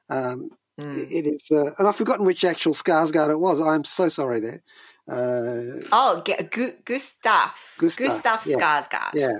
Um, 0.08 0.50
Mm. 0.80 0.94
It 1.10 1.26
is, 1.26 1.50
uh, 1.50 1.72
and 1.76 1.88
I've 1.88 1.96
forgotten 1.96 2.24
which 2.24 2.44
actual 2.44 2.72
Skarsgård 2.72 3.30
it 3.30 3.40
was. 3.40 3.58
I'm 3.60 3.82
so 3.82 4.08
sorry 4.08 4.38
there. 4.38 4.62
Uh, 5.08 5.80
Oh, 5.90 6.22
G- 6.24 6.34
Gu- 6.50 6.76
Gustaf. 6.84 7.76
Gustaf, 7.78 7.96
Gustaf 7.96 8.46
yeah. 8.46 8.56
Skarsgård. 8.56 9.14
yeah, 9.14 9.38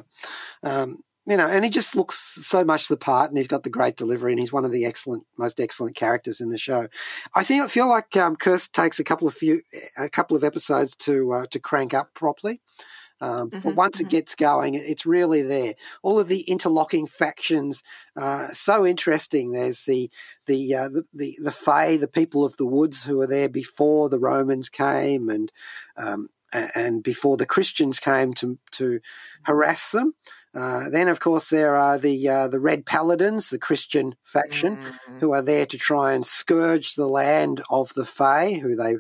um, 0.63 0.99
you 1.27 1.37
know, 1.37 1.47
and 1.47 1.63
he 1.65 1.71
just 1.71 1.95
looks 1.95 2.17
so 2.19 2.65
much 2.65 2.89
the 2.89 2.97
part, 2.97 3.29
and 3.31 3.37
he's 3.37 3.49
got 3.49 3.63
the 3.63 3.71
great 3.71 3.97
delivery, 3.97 4.33
and 4.33 4.41
he's 4.41 4.53
one 4.53 4.65
of 4.65 4.73
the 4.73 4.87
excellent, 4.87 5.25
most 5.37 5.61
excellent 5.61 5.95
characters 5.95 6.41
in 6.41 6.49
the 6.49 6.57
show. 6.59 6.89
I 7.35 7.45
think 7.45 7.63
I 7.63 7.69
feel 7.69 7.87
like 7.89 8.17
um, 8.17 8.35
Cursed 8.37 8.73
takes 8.73 8.99
a 8.99 9.05
couple 9.05 9.29
of 9.29 9.35
few, 9.35 9.61
a 9.99 10.09
couple 10.09 10.37
of 10.37 10.45
episodes 10.45 10.97
to 11.01 11.33
uh, 11.33 11.47
to 11.51 11.59
crank 11.61 11.93
up 11.93 12.15
properly. 12.15 12.61
Um, 13.21 13.53
but 13.63 13.71
Mhm, 13.71 13.75
once 13.75 14.01
it 14.01 14.09
gets 14.09 14.37
going, 14.37 14.75
it's 14.75 15.05
really 15.05 15.43
there. 15.43 15.75
All 16.05 16.21
of 16.21 16.29
the 16.29 16.43
interlocking 16.43 17.07
factions, 17.09 17.83
uh, 18.17 18.47
so 18.53 18.87
interesting. 18.87 19.51
There's 19.51 19.85
the 19.85 20.09
the, 20.49 20.75
uh, 20.75 20.89
the 20.89 21.05
the 21.15 21.39
the 21.41 21.53
Fae, 21.53 21.97
the 21.97 22.09
people 22.09 22.45
of 22.45 22.57
the 22.57 22.67
woods, 22.67 23.05
who 23.05 23.19
were 23.19 23.29
there 23.29 23.49
before 23.49 24.09
the 24.09 24.19
Romans 24.19 24.69
came, 24.69 25.29
and 25.29 25.53
um, 25.97 26.31
and 26.75 27.03
before 27.03 27.37
the 27.37 27.47
Christians 27.47 28.01
came 28.01 28.35
to 28.35 28.59
to 28.73 29.01
harass 29.43 29.93
them. 29.93 30.15
Uh, 30.55 30.89
then, 30.91 31.09
of 31.09 31.21
course, 31.21 31.51
there 31.51 31.77
are 31.77 31.99
the 31.99 32.29
uh, 32.29 32.49
the 32.49 32.59
Red 32.59 32.85
Paladins, 32.85 33.51
the 33.51 33.59
Christian 33.59 34.15
faction, 34.25 34.77
Mm. 34.77 35.21
who 35.21 35.33
are 35.33 35.43
there 35.43 35.67
to 35.67 35.79
try 35.79 36.15
and 36.15 36.27
scourge 36.27 36.95
the 36.95 37.07
land 37.07 37.63
of 37.71 37.93
the 37.95 38.07
Fae, 38.07 38.55
who 38.55 38.75
they 38.75 38.97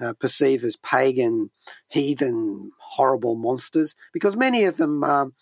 uh, 0.00 0.12
perceive 0.20 0.64
as 0.64 0.76
pagan, 0.76 1.50
heathen, 1.88 2.70
horrible 2.78 3.36
monsters, 3.36 3.94
because 4.12 4.36
many 4.36 4.64
of 4.64 4.76
them 4.76 5.02
um, 5.02 5.34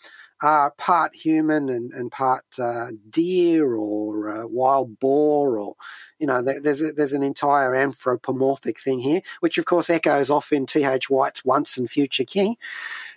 are 0.43 0.71
part 0.73 1.15
human 1.15 1.69
and, 1.69 1.93
and 1.93 2.11
part 2.11 2.45
uh, 2.59 2.89
deer 3.09 3.75
or 3.75 4.29
uh, 4.29 4.47
wild 4.47 4.99
boar, 4.99 5.59
or 5.59 5.77
you 6.19 6.27
know, 6.27 6.43
there's 6.43 6.81
a, 6.81 6.93
there's 6.93 7.13
an 7.13 7.23
entire 7.23 7.75
anthropomorphic 7.75 8.81
thing 8.81 9.01
here, 9.01 9.21
which 9.41 9.59
of 9.59 9.65
course 9.65 9.91
echoes 9.91 10.31
off 10.31 10.53
in 10.53 10.67
T. 10.67 10.85
H. 10.85 11.11
White's 11.11 11.45
Once 11.45 11.77
and 11.77 11.91
Future 11.91 12.25
King, 12.25 12.57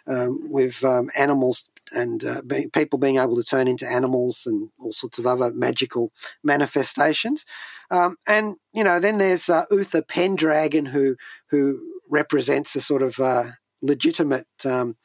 um, 0.07 0.51
with 0.51 0.83
um, 0.83 1.09
animals 1.17 1.69
and 1.91 2.23
uh, 2.23 2.41
be, 2.41 2.67
people 2.67 2.97
being 2.97 3.17
able 3.17 3.35
to 3.35 3.43
turn 3.43 3.67
into 3.67 3.89
animals 3.89 4.45
and 4.45 4.69
all 4.79 4.93
sorts 4.93 5.19
of 5.19 5.27
other 5.27 5.51
magical 5.53 6.11
manifestations. 6.43 7.45
Um, 7.91 8.15
and 8.25 8.55
you 8.73 8.83
know, 8.83 8.99
then 8.99 9.17
there's 9.17 9.49
uh, 9.49 9.65
Uther 9.69 10.01
Pendragon, 10.01 10.85
who 10.85 11.15
who 11.47 11.79
represents 12.09 12.75
a 12.75 12.81
sort 12.81 13.01
of 13.01 13.19
uh, 13.19 13.51
legitimate 13.83 14.47
um, 14.65 14.97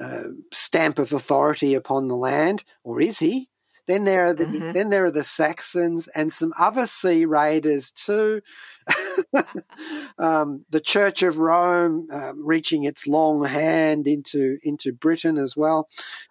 uh, 0.00 0.24
stamp 0.52 0.98
of 0.98 1.12
authority 1.12 1.74
upon 1.74 2.08
the 2.08 2.16
land, 2.16 2.64
or 2.84 3.00
is 3.00 3.20
he? 3.20 3.48
Then 3.86 4.04
there 4.04 4.26
are 4.26 4.34
the 4.34 4.46
Mhm. 4.46 4.72
then 4.74 4.90
there 4.90 5.04
are 5.04 5.10
the 5.10 5.24
Saxons 5.24 6.08
and 6.16 6.32
some 6.32 6.52
other 6.58 6.86
sea 6.86 7.26
raiders 7.26 7.90
too. 7.92 8.40
um, 10.18 10.64
the 10.70 10.80
Church 10.80 11.22
of 11.22 11.38
Rome 11.38 12.08
uh, 12.12 12.34
reaching 12.36 12.84
its 12.84 13.06
long 13.06 13.44
hand 13.44 14.06
into 14.06 14.58
into 14.62 14.92
Britain 14.92 15.38
as 15.38 15.56
well. 15.56 15.88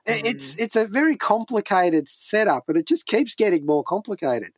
I- 0.08 0.21
It's 0.25 0.60
it's 0.60 0.75
a 0.75 0.88
very 0.88 1.17
complicated 1.17 2.10
setup, 2.10 2.63
but 2.67 2.77
it 2.77 2.88
just 2.88 3.06
keeps 3.06 3.36
getting 3.36 3.65
more 3.65 3.84
complicated 3.84 4.51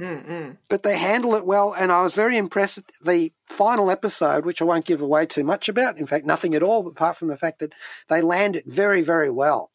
Mm-mm. 0.00 0.56
but 0.68 0.82
they 0.82 0.96
handle 0.96 1.34
it 1.34 1.44
well. 1.46 1.74
And 1.74 1.92
I 1.92 2.02
was 2.02 2.14
very 2.14 2.36
impressed 2.36 2.82
the 3.04 3.32
final 3.46 3.90
episode, 3.90 4.44
which 4.44 4.60
I 4.60 4.64
won't 4.64 4.84
give 4.86 5.02
away 5.02 5.26
too 5.26 5.44
much 5.44 5.68
about. 5.68 5.98
In 5.98 6.06
fact, 6.06 6.24
nothing 6.26 6.54
at 6.54 6.62
all, 6.62 6.86
apart 6.86 7.16
from 7.16 7.28
the 7.28 7.36
fact 7.36 7.58
that 7.60 7.74
they 8.08 8.22
land 8.22 8.56
it 8.56 8.64
very, 8.66 9.02
very 9.02 9.30
well. 9.30 9.70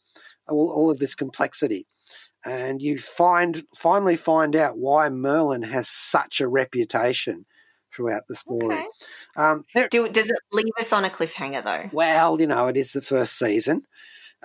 All, 0.48 0.70
all 0.70 0.92
of 0.92 1.00
this 1.00 1.16
complexity, 1.16 1.88
and 2.46 2.80
you 2.80 3.00
find 3.00 3.64
finally 3.74 4.16
find 4.16 4.56
out 4.56 4.78
why 4.78 5.10
Merlin 5.10 5.64
has 5.64 5.88
such 5.88 6.40
a 6.40 6.48
reputation 6.48 7.46
throughout 7.92 8.28
the 8.28 8.36
story. 8.36 8.76
Okay. 8.76 8.86
Um, 9.38 9.64
there, 9.74 9.88
Do, 9.88 10.08
does 10.10 10.30
it 10.30 10.38
leave 10.52 10.74
us 10.80 10.94
on 10.94 11.04
a 11.06 11.10
cliffhanger 11.10 11.64
though? 11.64 11.90
well, 11.94 12.40
you 12.40 12.46
know, 12.46 12.68
it 12.68 12.78
is 12.78 12.92
the 12.92 13.02
first 13.02 13.40
season. 13.40 13.84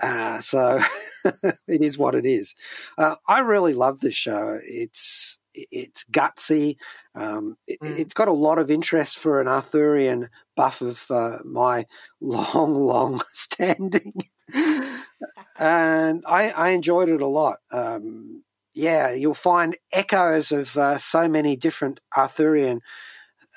Uh, 0.01 0.39
so 0.39 0.79
it 1.67 1.81
is 1.81 1.97
what 1.97 2.15
it 2.15 2.25
is. 2.25 2.55
Uh, 2.97 3.15
I 3.27 3.41
really 3.41 3.73
love 3.73 3.99
this 3.99 4.15
show. 4.15 4.57
It's 4.63 5.39
it's 5.53 6.05
gutsy. 6.05 6.77
Um, 7.15 7.57
it, 7.67 7.79
Mm. 7.81 7.99
It's 7.99 8.13
got 8.13 8.27
a 8.27 8.33
lot 8.33 8.59
of 8.59 8.71
interest 8.71 9.17
for 9.17 9.41
an 9.41 9.47
Arthurian 9.47 10.29
buff 10.55 10.81
of 10.81 11.05
uh, 11.09 11.37
my 11.43 11.85
long, 12.21 12.75
long 12.75 13.21
standing, 13.33 14.13
and 15.59 16.23
I, 16.27 16.51
I 16.51 16.69
enjoyed 16.69 17.09
it 17.09 17.21
a 17.21 17.27
lot. 17.27 17.57
Um, 17.71 18.43
yeah, 18.73 19.11
you'll 19.11 19.33
find 19.33 19.77
echoes 19.91 20.51
of 20.51 20.77
uh, 20.77 20.97
so 20.97 21.27
many 21.27 21.55
different 21.55 21.99
Arthurian 22.15 22.81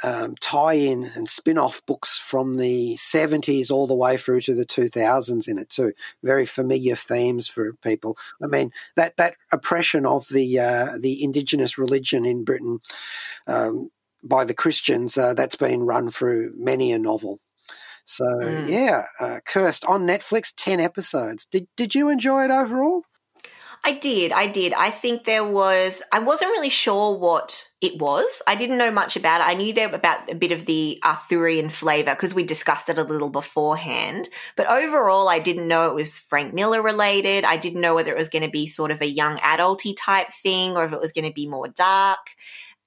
um, 0.03 0.35
tie-in 0.41 1.05
and 1.15 1.29
spin-off 1.29 1.85
books 1.87 2.19
from 2.19 2.57
the 2.57 2.95
70s 2.95 3.71
all 3.71 3.87
the 3.87 3.95
way 3.95 4.17
through 4.17 4.41
to 4.43 4.55
the 4.55 4.67
2000s 4.67 5.47
in 5.49 5.59
it 5.59 5.71
too. 5.71 5.93
Very 6.23 6.47
familiar 6.47 6.97
themes 6.97 7.49
for 7.49 7.75
people. 7.75 8.17
I 8.43 8.47
mean 8.49 8.73
that 8.97 9.17
that 9.19 9.37
oppression 9.53 10.05
of 10.07 10.27
the 10.29 10.59
uh, 10.59 10.99
the 10.99 11.23
indigenous 11.23 11.79
religion 11.79 12.25
in 12.25 12.45
Britain 12.45 12.81
um, 13.47 13.91
by 14.23 14.45
the 14.45 14.55
Christians 14.55 15.17
uh, 15.17 15.35
that's 15.35 15.57
been 15.57 15.83
run 15.85 16.11
through 16.11 16.53
many 16.57 16.93
a 16.93 16.99
novel. 16.99 17.41
So 18.05 18.25
Mm. 18.25 18.69
yeah, 18.69 19.05
uh, 19.21 19.41
Cursed 19.47 19.85
on 19.87 20.07
Netflix, 20.07 20.53
ten 20.55 20.81
episodes. 20.81 21.47
Did 21.47 21.69
did 21.77 21.95
you 21.95 22.09
enjoy 22.11 22.45
it 22.45 22.51
overall? 22.51 23.03
I 23.87 23.93
did. 23.93 24.33
I 24.33 24.47
did. 24.47 24.73
I 24.73 24.91
think 24.91 25.25
there 25.25 25.45
was. 25.45 26.01
I 26.11 26.21
wasn't 26.21 26.53
really 26.53 26.71
sure 26.71 27.19
what 27.19 27.69
it 27.83 28.01
was. 28.01 28.41
I 28.47 28.55
didn't 28.55 28.79
know 28.79 28.91
much 28.91 29.15
about 29.15 29.43
it. 29.43 29.47
I 29.47 29.53
knew 29.53 29.75
there 29.75 29.95
about 29.95 30.31
a 30.31 30.35
bit 30.35 30.53
of 30.53 30.65
the 30.65 30.99
Arthurian 31.05 31.69
flavor 31.69 32.13
because 32.13 32.33
we 32.33 32.45
discussed 32.45 32.89
it 32.89 32.97
a 32.97 33.03
little 33.03 33.29
beforehand. 33.29 34.31
But 34.57 34.71
overall, 34.71 35.29
I 35.29 35.39
didn't 35.39 35.69
know 35.69 35.91
it 35.91 35.95
was 35.95 36.19
Frank 36.19 36.55
Miller 36.55 36.83
related. 36.83 37.45
I 37.45 37.59
didn't 37.59 37.83
know 37.83 37.95
whether 37.95 38.11
it 38.11 38.19
was 38.19 38.31
going 38.31 38.45
to 38.45 38.51
be 38.51 38.67
sort 38.67 38.91
of 38.91 39.03
a 39.03 39.07
young 39.07 39.37
adulty 39.37 39.95
type 39.99 40.29
thing 40.31 40.79
or 40.79 40.87
if 40.87 40.95
it 40.95 41.01
was 41.01 41.13
going 41.13 41.29
to 41.29 41.35
be 41.35 41.47
more 41.47 41.69
dark. 41.69 42.31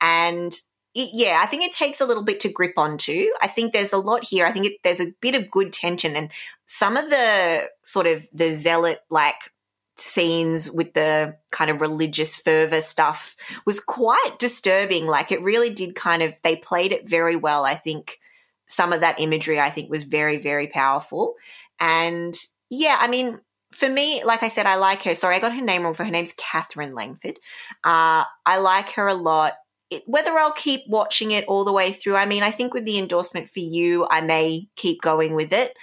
And 0.01 0.51
it, 0.95 1.11
yeah, 1.13 1.39
I 1.43 1.45
think 1.45 1.61
it 1.61 1.73
takes 1.73 2.01
a 2.01 2.05
little 2.05 2.25
bit 2.25 2.39
to 2.39 2.51
grip 2.51 2.73
onto. 2.75 3.27
I 3.39 3.45
think 3.45 3.71
there's 3.71 3.93
a 3.93 3.97
lot 3.97 4.23
here. 4.23 4.47
I 4.47 4.51
think 4.51 4.65
it, 4.65 4.77
there's 4.83 5.01
a 5.01 5.13
bit 5.21 5.35
of 5.35 5.51
good 5.51 5.71
tension 5.71 6.15
and 6.15 6.31
some 6.65 6.97
of 6.97 7.11
the 7.11 7.69
sort 7.83 8.07
of 8.07 8.25
the 8.33 8.55
zealot 8.55 9.01
like 9.11 9.51
scenes 9.99 10.69
with 10.69 10.93
the 10.93 11.35
kind 11.51 11.71
of 11.71 11.81
religious 11.81 12.39
fervor 12.39 12.81
stuff 12.81 13.35
was 13.65 13.79
quite 13.79 14.35
disturbing. 14.37 15.07
Like 15.07 15.31
it 15.31 15.41
really 15.41 15.71
did 15.71 15.95
kind 15.95 16.21
of, 16.21 16.35
they 16.43 16.55
played 16.55 16.91
it 16.91 17.09
very 17.09 17.35
well. 17.35 17.65
I 17.65 17.75
think 17.75 18.19
some 18.67 18.93
of 18.93 19.01
that 19.01 19.19
imagery 19.19 19.59
I 19.59 19.69
think 19.71 19.89
was 19.89 20.03
very, 20.03 20.37
very 20.37 20.67
powerful. 20.67 21.35
And 21.79 22.35
yeah, 22.69 22.97
I 22.99 23.07
mean, 23.07 23.39
for 23.71 23.89
me, 23.89 24.23
like 24.23 24.43
I 24.43 24.49
said, 24.49 24.65
I 24.65 24.75
like 24.75 25.03
her. 25.03 25.15
Sorry, 25.15 25.35
I 25.35 25.39
got 25.39 25.55
her 25.55 25.61
name 25.61 25.83
wrong 25.83 25.93
for 25.93 26.03
her 26.03 26.11
name's 26.11 26.33
Katherine 26.37 26.95
Langford. 26.95 27.39
Uh, 27.83 28.23
I 28.45 28.57
like 28.59 28.91
her 28.91 29.07
a 29.07 29.13
lot. 29.13 29.53
it, 29.89 30.03
whether 30.05 30.37
I'll 30.37 30.51
keep 30.51 30.81
watching 30.87 31.31
it 31.31 31.45
all 31.45 31.63
the 31.63 31.71
way 31.71 31.91
through, 31.91 32.15
I 32.15 32.25
mean, 32.25 32.43
I 32.43 32.51
think 32.51 32.73
with 32.73 32.85
the 32.85 32.97
endorsement 32.97 33.49
for 33.49 33.59
you, 33.59 34.07
I 34.09 34.21
may 34.21 34.67
keep 34.75 35.01
going 35.01 35.35
with 35.35 35.53
it. 35.53 35.77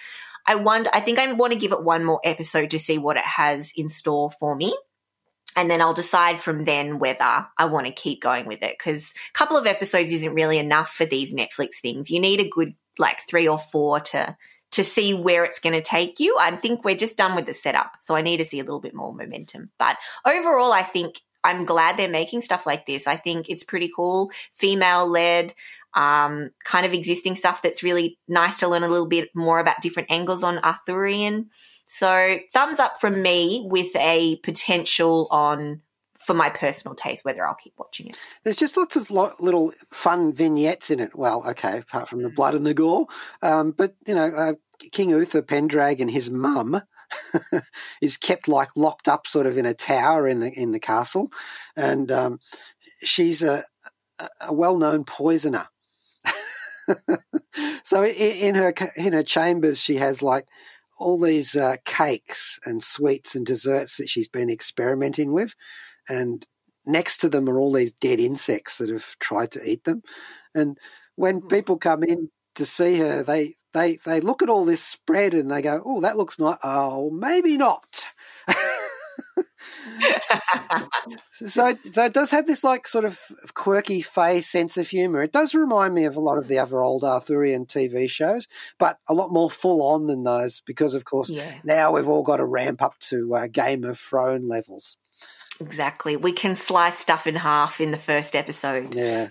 I 0.46 0.56
wonder, 0.56 0.90
I 0.92 1.00
think 1.00 1.18
I 1.18 1.32
want 1.32 1.52
to 1.52 1.58
give 1.58 1.72
it 1.72 1.82
one 1.82 2.04
more 2.04 2.20
episode 2.24 2.70
to 2.70 2.78
see 2.78 2.98
what 2.98 3.16
it 3.16 3.24
has 3.24 3.72
in 3.76 3.88
store 3.88 4.30
for 4.38 4.54
me. 4.54 4.76
And 5.56 5.70
then 5.70 5.80
I'll 5.80 5.94
decide 5.94 6.40
from 6.40 6.64
then 6.64 6.98
whether 6.98 7.46
I 7.56 7.64
want 7.66 7.86
to 7.86 7.92
keep 7.92 8.20
going 8.20 8.46
with 8.46 8.62
it. 8.62 8.78
Cause 8.78 9.14
a 9.30 9.38
couple 9.38 9.56
of 9.56 9.66
episodes 9.66 10.12
isn't 10.12 10.34
really 10.34 10.58
enough 10.58 10.90
for 10.90 11.04
these 11.04 11.32
Netflix 11.32 11.76
things. 11.80 12.10
You 12.10 12.20
need 12.20 12.40
a 12.40 12.48
good, 12.48 12.74
like 12.98 13.20
three 13.20 13.46
or 13.46 13.58
four 13.58 14.00
to, 14.00 14.36
to 14.72 14.84
see 14.84 15.14
where 15.14 15.44
it's 15.44 15.60
going 15.60 15.74
to 15.74 15.82
take 15.82 16.18
you. 16.18 16.36
I 16.40 16.56
think 16.56 16.84
we're 16.84 16.96
just 16.96 17.16
done 17.16 17.36
with 17.36 17.46
the 17.46 17.54
setup. 17.54 17.98
So 18.00 18.16
I 18.16 18.22
need 18.22 18.38
to 18.38 18.44
see 18.44 18.58
a 18.58 18.64
little 18.64 18.80
bit 18.80 18.94
more 18.94 19.14
momentum. 19.14 19.70
But 19.78 19.96
overall, 20.26 20.72
I 20.72 20.82
think 20.82 21.20
I'm 21.44 21.64
glad 21.64 21.96
they're 21.96 22.08
making 22.08 22.40
stuff 22.40 22.66
like 22.66 22.86
this. 22.86 23.06
I 23.06 23.16
think 23.16 23.48
it's 23.48 23.62
pretty 23.62 23.90
cool, 23.94 24.30
female 24.56 25.08
led, 25.08 25.54
um, 25.94 26.50
kind 26.64 26.84
of 26.84 26.92
existing 26.92 27.36
stuff 27.36 27.62
that's 27.62 27.82
really 27.82 28.18
nice 28.28 28.58
to 28.58 28.68
learn 28.68 28.82
a 28.82 28.88
little 28.88 29.08
bit 29.08 29.30
more 29.34 29.60
about 29.60 29.80
different 29.80 30.10
angles 30.10 30.42
on 30.42 30.58
Arthurian. 30.58 31.50
So 31.84 32.38
thumbs 32.52 32.80
up 32.80 33.00
from 33.00 33.22
me 33.22 33.66
with 33.70 33.94
a 33.96 34.36
potential 34.42 35.28
on 35.30 35.82
for 36.18 36.34
my 36.34 36.48
personal 36.48 36.94
taste 36.94 37.24
whether 37.24 37.46
I'll 37.46 37.54
keep 37.54 37.74
watching 37.78 38.06
it. 38.08 38.18
There's 38.42 38.56
just 38.56 38.76
lots 38.76 38.96
of 38.96 39.10
lo- 39.10 39.32
little 39.40 39.72
fun 39.92 40.32
vignettes 40.32 40.90
in 40.90 40.98
it. 40.98 41.14
Well, 41.14 41.44
okay, 41.50 41.78
apart 41.78 42.08
from 42.08 42.22
the 42.22 42.30
blood 42.30 42.54
and 42.54 42.66
the 42.66 42.74
gore, 42.74 43.06
um, 43.42 43.72
but 43.72 43.94
you 44.06 44.14
know, 44.14 44.24
uh, 44.24 44.54
King 44.90 45.10
Uther 45.10 45.42
Pendragon, 45.42 46.08
and 46.08 46.10
his 46.10 46.30
mum 46.30 46.80
is 48.00 48.16
kept 48.16 48.48
like 48.48 48.70
locked 48.76 49.06
up, 49.06 49.26
sort 49.26 49.46
of 49.46 49.58
in 49.58 49.66
a 49.66 49.74
tower 49.74 50.26
in 50.26 50.40
the 50.40 50.50
in 50.50 50.72
the 50.72 50.80
castle, 50.80 51.30
and 51.76 52.10
um, 52.10 52.40
she's 53.02 53.42
a, 53.42 53.62
a 54.40 54.52
well-known 54.52 55.04
poisoner. 55.04 55.68
so 57.84 58.02
in, 58.04 58.12
in 58.14 58.54
her 58.54 58.72
in 58.96 59.12
her 59.12 59.22
chambers, 59.22 59.80
she 59.80 59.96
has 59.96 60.22
like 60.22 60.46
all 60.98 61.18
these 61.18 61.56
uh, 61.56 61.76
cakes 61.84 62.58
and 62.64 62.82
sweets 62.82 63.34
and 63.34 63.44
desserts 63.46 63.96
that 63.96 64.08
she's 64.08 64.28
been 64.28 64.50
experimenting 64.50 65.32
with, 65.32 65.54
and 66.08 66.46
next 66.86 67.18
to 67.18 67.28
them 67.28 67.48
are 67.48 67.58
all 67.58 67.72
these 67.72 67.92
dead 67.92 68.20
insects 68.20 68.78
that 68.78 68.90
have 68.90 69.18
tried 69.20 69.50
to 69.52 69.62
eat 69.70 69.84
them. 69.84 70.02
And 70.54 70.78
when 71.16 71.40
Hmm. 71.40 71.48
people 71.48 71.78
come 71.78 72.02
in 72.04 72.30
to 72.56 72.64
see 72.66 72.98
her, 72.98 73.22
they 73.22 73.54
they 73.74 73.98
they 74.04 74.20
look 74.20 74.42
at 74.42 74.50
all 74.50 74.64
this 74.64 74.82
spread 74.84 75.34
and 75.34 75.50
they 75.50 75.62
go, 75.62 75.82
"Oh, 75.84 76.00
that 76.02 76.16
looks 76.16 76.38
nice. 76.38 76.58
Oh, 76.64 77.10
maybe 77.10 77.56
not." 77.56 78.04
so, 81.30 81.46
so 81.90 82.04
it 82.04 82.12
does 82.12 82.30
have 82.30 82.46
this 82.46 82.64
like 82.64 82.86
sort 82.86 83.04
of 83.04 83.18
quirky 83.54 84.00
face 84.00 84.48
sense 84.48 84.76
of 84.76 84.88
humor. 84.88 85.22
It 85.22 85.32
does 85.32 85.54
remind 85.54 85.94
me 85.94 86.04
of 86.04 86.16
a 86.16 86.20
lot 86.20 86.38
of 86.38 86.48
the 86.48 86.58
other 86.58 86.82
old 86.82 87.04
Arthurian 87.04 87.66
TV 87.66 88.08
shows, 88.08 88.48
but 88.78 88.98
a 89.08 89.14
lot 89.14 89.32
more 89.32 89.50
full 89.50 89.82
on 89.82 90.06
than 90.06 90.24
those 90.24 90.62
because, 90.66 90.94
of 90.94 91.04
course, 91.04 91.30
Yeah. 91.30 91.58
now 91.64 91.92
we've 91.92 92.08
all 92.08 92.22
got 92.22 92.38
to 92.38 92.44
ramp 92.44 92.82
up 92.82 92.98
to 93.10 93.34
uh, 93.34 93.46
Game 93.46 93.84
of 93.84 93.98
Thrones 93.98 94.44
levels. 94.48 94.96
Exactly. 95.60 96.16
We 96.16 96.32
can 96.32 96.56
slice 96.56 96.98
stuff 96.98 97.26
in 97.26 97.36
half 97.36 97.80
in 97.80 97.92
the 97.92 97.96
first 97.96 98.34
episode. 98.34 98.94
Yeah. 98.94 99.28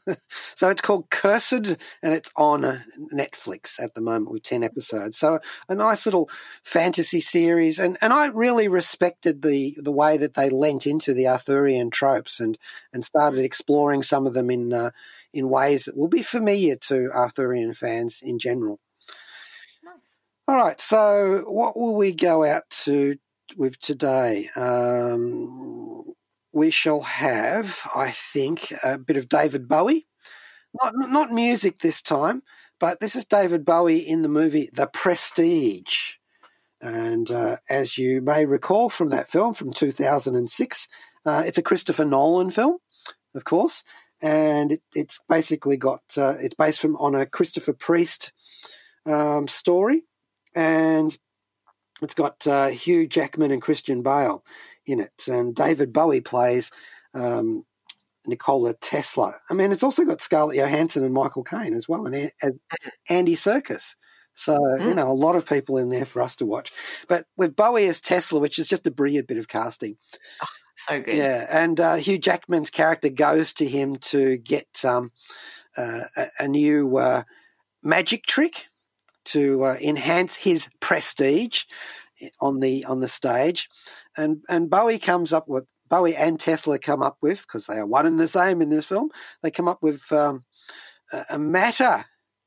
so 0.54 0.68
it's 0.70 0.80
called 0.80 1.10
Cursed 1.10 1.52
and 1.52 2.14
it's 2.14 2.30
on 2.36 2.64
uh, 2.64 2.82
Netflix 3.12 3.82
at 3.82 3.94
the 3.94 4.00
moment 4.00 4.30
with 4.30 4.44
10 4.44 4.62
episodes. 4.62 5.18
So 5.18 5.40
a 5.68 5.74
nice 5.74 6.06
little 6.06 6.30
fantasy 6.62 7.20
series. 7.20 7.80
And, 7.80 7.96
and 8.00 8.12
I 8.12 8.26
really 8.26 8.68
respected 8.68 9.42
the, 9.42 9.76
the 9.78 9.92
way 9.92 10.16
that 10.16 10.34
they 10.34 10.50
lent 10.50 10.86
into 10.86 11.12
the 11.12 11.26
Arthurian 11.26 11.90
tropes 11.90 12.38
and, 12.38 12.56
and 12.92 13.04
started 13.04 13.40
exploring 13.40 14.02
some 14.02 14.26
of 14.26 14.34
them 14.34 14.50
in, 14.50 14.72
uh, 14.72 14.90
in 15.32 15.48
ways 15.48 15.86
that 15.86 15.96
will 15.96 16.08
be 16.08 16.22
familiar 16.22 16.76
to 16.76 17.10
Arthurian 17.12 17.74
fans 17.74 18.20
in 18.22 18.38
general. 18.38 18.78
Nice. 19.84 19.94
All 20.46 20.56
right. 20.56 20.80
So 20.80 21.44
what 21.48 21.76
will 21.76 21.96
we 21.96 22.12
go 22.12 22.44
out 22.44 22.62
to 22.84 23.16
with 23.56 23.78
today? 23.80 24.48
Um, 24.56 26.04
we 26.52 26.70
shall 26.70 27.02
have, 27.02 27.80
I 27.94 28.10
think, 28.10 28.72
a 28.82 28.98
bit 28.98 29.16
of 29.16 29.28
David 29.28 29.68
Bowie. 29.68 30.06
Not 30.82 30.94
not 30.96 31.30
music 31.30 31.78
this 31.78 32.02
time, 32.02 32.42
but 32.78 33.00
this 33.00 33.16
is 33.16 33.24
David 33.24 33.64
Bowie 33.64 33.98
in 33.98 34.22
the 34.22 34.28
movie 34.28 34.70
The 34.72 34.86
Prestige. 34.86 36.14
And 36.80 37.30
uh, 37.30 37.56
as 37.70 37.96
you 37.98 38.20
may 38.20 38.44
recall 38.44 38.90
from 38.90 39.08
that 39.10 39.28
film 39.28 39.54
from 39.54 39.72
2006, 39.72 40.88
uh, 41.24 41.42
it's 41.46 41.58
a 41.58 41.62
Christopher 41.62 42.04
Nolan 42.04 42.50
film, 42.50 42.78
of 43.34 43.44
course, 43.44 43.82
and 44.22 44.72
it, 44.72 44.82
it's 44.94 45.20
basically 45.28 45.76
got 45.76 46.02
uh, 46.16 46.34
it's 46.40 46.54
based 46.54 46.80
from 46.80 46.96
on 46.96 47.14
a 47.14 47.26
Christopher 47.26 47.72
Priest 47.72 48.32
um, 49.06 49.48
story, 49.48 50.04
and 50.54 51.18
it's 52.02 52.14
got 52.14 52.46
uh, 52.46 52.68
Hugh 52.68 53.06
Jackman 53.06 53.50
and 53.50 53.62
Christian 53.62 54.02
Bale 54.02 54.44
in 54.86 55.00
it, 55.00 55.24
and 55.28 55.54
David 55.54 55.92
Bowie 55.92 56.20
plays 56.20 56.70
um, 57.14 57.64
Nikola 58.26 58.74
Tesla. 58.74 59.36
I 59.50 59.54
mean, 59.54 59.72
it's 59.72 59.82
also 59.82 60.04
got 60.04 60.20
Scarlett 60.20 60.56
Johansson 60.56 61.04
and 61.04 61.14
Michael 61.14 61.44
Caine 61.44 61.74
as 61.74 61.88
well, 61.88 62.06
and 62.06 62.30
as 62.42 62.60
Andy 63.08 63.34
Serkis. 63.34 63.96
So 64.34 64.54
you 64.78 64.92
know, 64.92 65.10
a 65.10 65.14
lot 65.14 65.34
of 65.34 65.46
people 65.46 65.78
in 65.78 65.88
there 65.88 66.04
for 66.04 66.20
us 66.20 66.36
to 66.36 66.46
watch. 66.46 66.70
But 67.08 67.24
with 67.38 67.56
Bowie 67.56 67.86
as 67.86 68.02
Tesla, 68.02 68.38
which 68.38 68.58
is 68.58 68.68
just 68.68 68.86
a 68.86 68.90
brilliant 68.90 69.26
bit 69.26 69.38
of 69.38 69.48
casting. 69.48 69.96
So 70.76 71.00
good. 71.00 71.16
Yeah, 71.16 71.46
and 71.50 71.80
uh, 71.80 71.94
Hugh 71.94 72.18
Jackman's 72.18 72.68
character 72.68 73.08
goes 73.08 73.54
to 73.54 73.66
him 73.66 73.96
to 73.96 74.36
get 74.36 74.84
um, 74.84 75.10
uh, 75.76 76.02
a, 76.18 76.26
a 76.40 76.48
new 76.48 76.98
uh, 76.98 77.22
magic 77.82 78.26
trick 78.26 78.66
to 79.26 79.62
uh, 79.64 79.76
enhance 79.82 80.36
his 80.36 80.68
prestige 80.80 81.62
on 82.40 82.60
the 82.60 82.84
on 82.86 83.00
the 83.00 83.08
stage, 83.08 83.68
and 84.16 84.42
and 84.48 84.70
Bowie 84.70 84.98
comes 84.98 85.32
up 85.32 85.48
with 85.48 85.64
Bowie 85.88 86.16
and 86.16 86.38
Tesla 86.40 86.78
come 86.78 87.02
up 87.02 87.18
with 87.20 87.42
because 87.42 87.66
they 87.66 87.76
are 87.76 87.86
one 87.86 88.06
and 88.06 88.18
the 88.18 88.28
same 88.28 88.60
in 88.62 88.70
this 88.70 88.84
film. 88.86 89.10
They 89.42 89.50
come 89.50 89.68
up 89.68 89.82
with 89.82 90.10
um, 90.12 90.44
a, 91.12 91.24
a 91.30 91.38
matter 91.38 92.04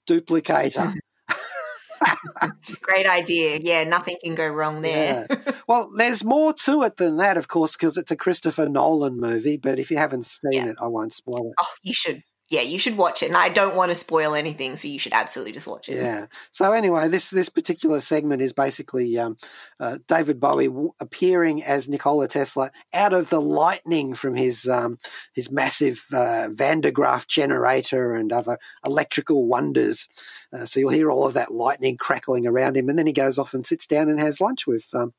duplicator. 0.10 0.96
Great 2.82 3.06
idea. 3.08 3.60
Yeah, 3.62 3.84
nothing 3.84 4.18
can 4.24 4.36
go 4.36 4.48
wrong 4.48 4.82
there. 4.82 5.28
Yeah. 5.30 5.52
Well, 5.68 5.92
there's 5.96 6.24
more 6.24 6.54
to 6.54 6.84
it 6.84 6.98
than 6.98 7.18
that, 7.18 7.38
of 7.38 7.48
course, 7.48 7.76
because 7.76 7.98
it's 7.98 8.12
a 8.12 8.16
Christopher 8.16 8.68
Nolan 8.70 9.20
movie. 9.20 9.58
But 9.58 9.80
if 9.80 9.92
you 9.92 9.98
haven't 9.98 10.26
seen 10.26 10.52
Yeah. 10.54 10.66
it, 10.68 10.78
I 10.82 10.88
won't 10.88 11.14
spoil 11.14 11.48
it. 11.50 11.54
Oh, 11.60 11.74
you 11.84 11.94
should. 11.94 12.24
Yeah, 12.50 12.62
you 12.62 12.80
should 12.80 12.98
watch 12.98 13.22
it. 13.22 13.28
And 13.28 13.38
I 13.38 13.50
don't 13.50 13.76
want 13.76 13.92
to 13.92 13.96
spoil 13.96 14.34
anything, 14.34 14.76
so 14.76 14.88
you 14.88 14.98
should 14.98 15.14
absolutely 15.14 15.54
just 15.54 15.68
watch 15.68 15.88
it. 15.88 15.98
Yeah. 15.98 16.26
So 16.50 16.72
anyway, 16.72 17.08
this 17.08 17.30
this 17.30 17.48
particular 17.48 18.00
segment 18.00 18.42
is 18.42 18.54
basically 18.54 19.20
um, 19.20 19.38
uh, 19.80 20.00
David 20.08 20.40
Bowie 20.40 20.68
w- 20.68 20.94
appearing 21.00 21.64
as 21.64 21.88
Nikola 21.88 22.28
Tesla 22.28 22.72
out 22.92 23.14
of 23.14 23.30
the 23.30 23.40
lightning 23.40 24.16
from 24.16 24.36
his 24.36 24.68
um, 24.68 24.98
his 25.34 25.52
massive 25.52 26.04
uh, 26.12 26.48
Van 26.52 26.82
de 26.82 26.92
Graaff 26.92 27.28
generator 27.28 28.16
and 28.16 28.34
other 28.34 28.58
electrical 28.84 29.46
wonders. 29.46 30.10
Uh, 30.52 30.66
so 30.66 30.80
you'll 30.80 30.90
hear 30.90 31.12
all 31.12 31.28
of 31.28 31.36
that 31.36 31.52
lightning 31.52 31.98
crackling 31.98 32.48
around 32.48 32.76
him, 32.76 32.90
and 32.90 32.98
then 32.98 33.06
he 33.08 33.14
goes 33.14 33.38
off 33.38 33.54
and 33.54 33.68
sits 33.68 33.86
down 33.86 34.10
and 34.10 34.20
has 34.20 34.42
lunch 34.42 34.66
with 34.66 34.88
um, 34.96 35.14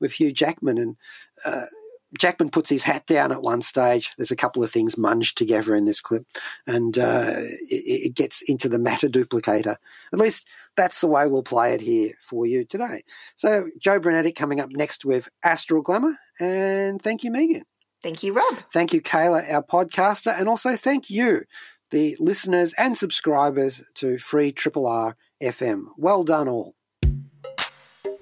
with 0.00 0.12
Hugh 0.12 0.32
Jackman 0.32 0.78
and. 0.78 0.96
Jackman 2.18 2.50
puts 2.50 2.68
his 2.70 2.82
hat 2.82 3.06
down 3.06 3.32
at 3.32 3.42
one 3.42 3.62
stage. 3.62 4.12
There's 4.16 4.30
a 4.30 4.36
couple 4.36 4.62
of 4.62 4.70
things 4.70 4.96
munged 4.96 5.34
together 5.34 5.74
in 5.74 5.84
this 5.84 6.00
clip, 6.00 6.26
and 6.66 6.98
uh, 6.98 7.34
it, 7.68 8.08
it 8.08 8.14
gets 8.14 8.42
into 8.42 8.68
the 8.68 8.78
matter 8.78 9.08
duplicator. 9.08 9.76
At 10.12 10.18
least 10.18 10.48
that's 10.76 11.00
the 11.00 11.06
way 11.06 11.26
we'll 11.26 11.42
play 11.42 11.72
it 11.74 11.80
here 11.80 12.12
for 12.20 12.46
you 12.46 12.64
today. 12.64 13.02
So, 13.36 13.68
Joe 13.78 14.00
Brunetti 14.00 14.32
coming 14.32 14.60
up 14.60 14.70
next 14.72 15.04
with 15.04 15.28
Astral 15.44 15.82
Glamour, 15.82 16.16
and 16.40 17.00
thank 17.00 17.22
you, 17.22 17.30
Megan. 17.30 17.64
Thank 18.02 18.22
you, 18.22 18.32
Rob. 18.32 18.58
Thank 18.72 18.92
you, 18.92 19.02
Kayla, 19.02 19.52
our 19.52 19.62
podcaster, 19.62 20.38
and 20.38 20.48
also 20.48 20.74
thank 20.74 21.10
you, 21.10 21.42
the 21.90 22.16
listeners 22.18 22.72
and 22.78 22.96
subscribers 22.96 23.82
to 23.94 24.18
Free 24.18 24.52
Triple 24.52 24.86
R 24.86 25.16
FM. 25.42 25.86
Well 25.96 26.22
done, 26.22 26.48
all. 26.48 26.74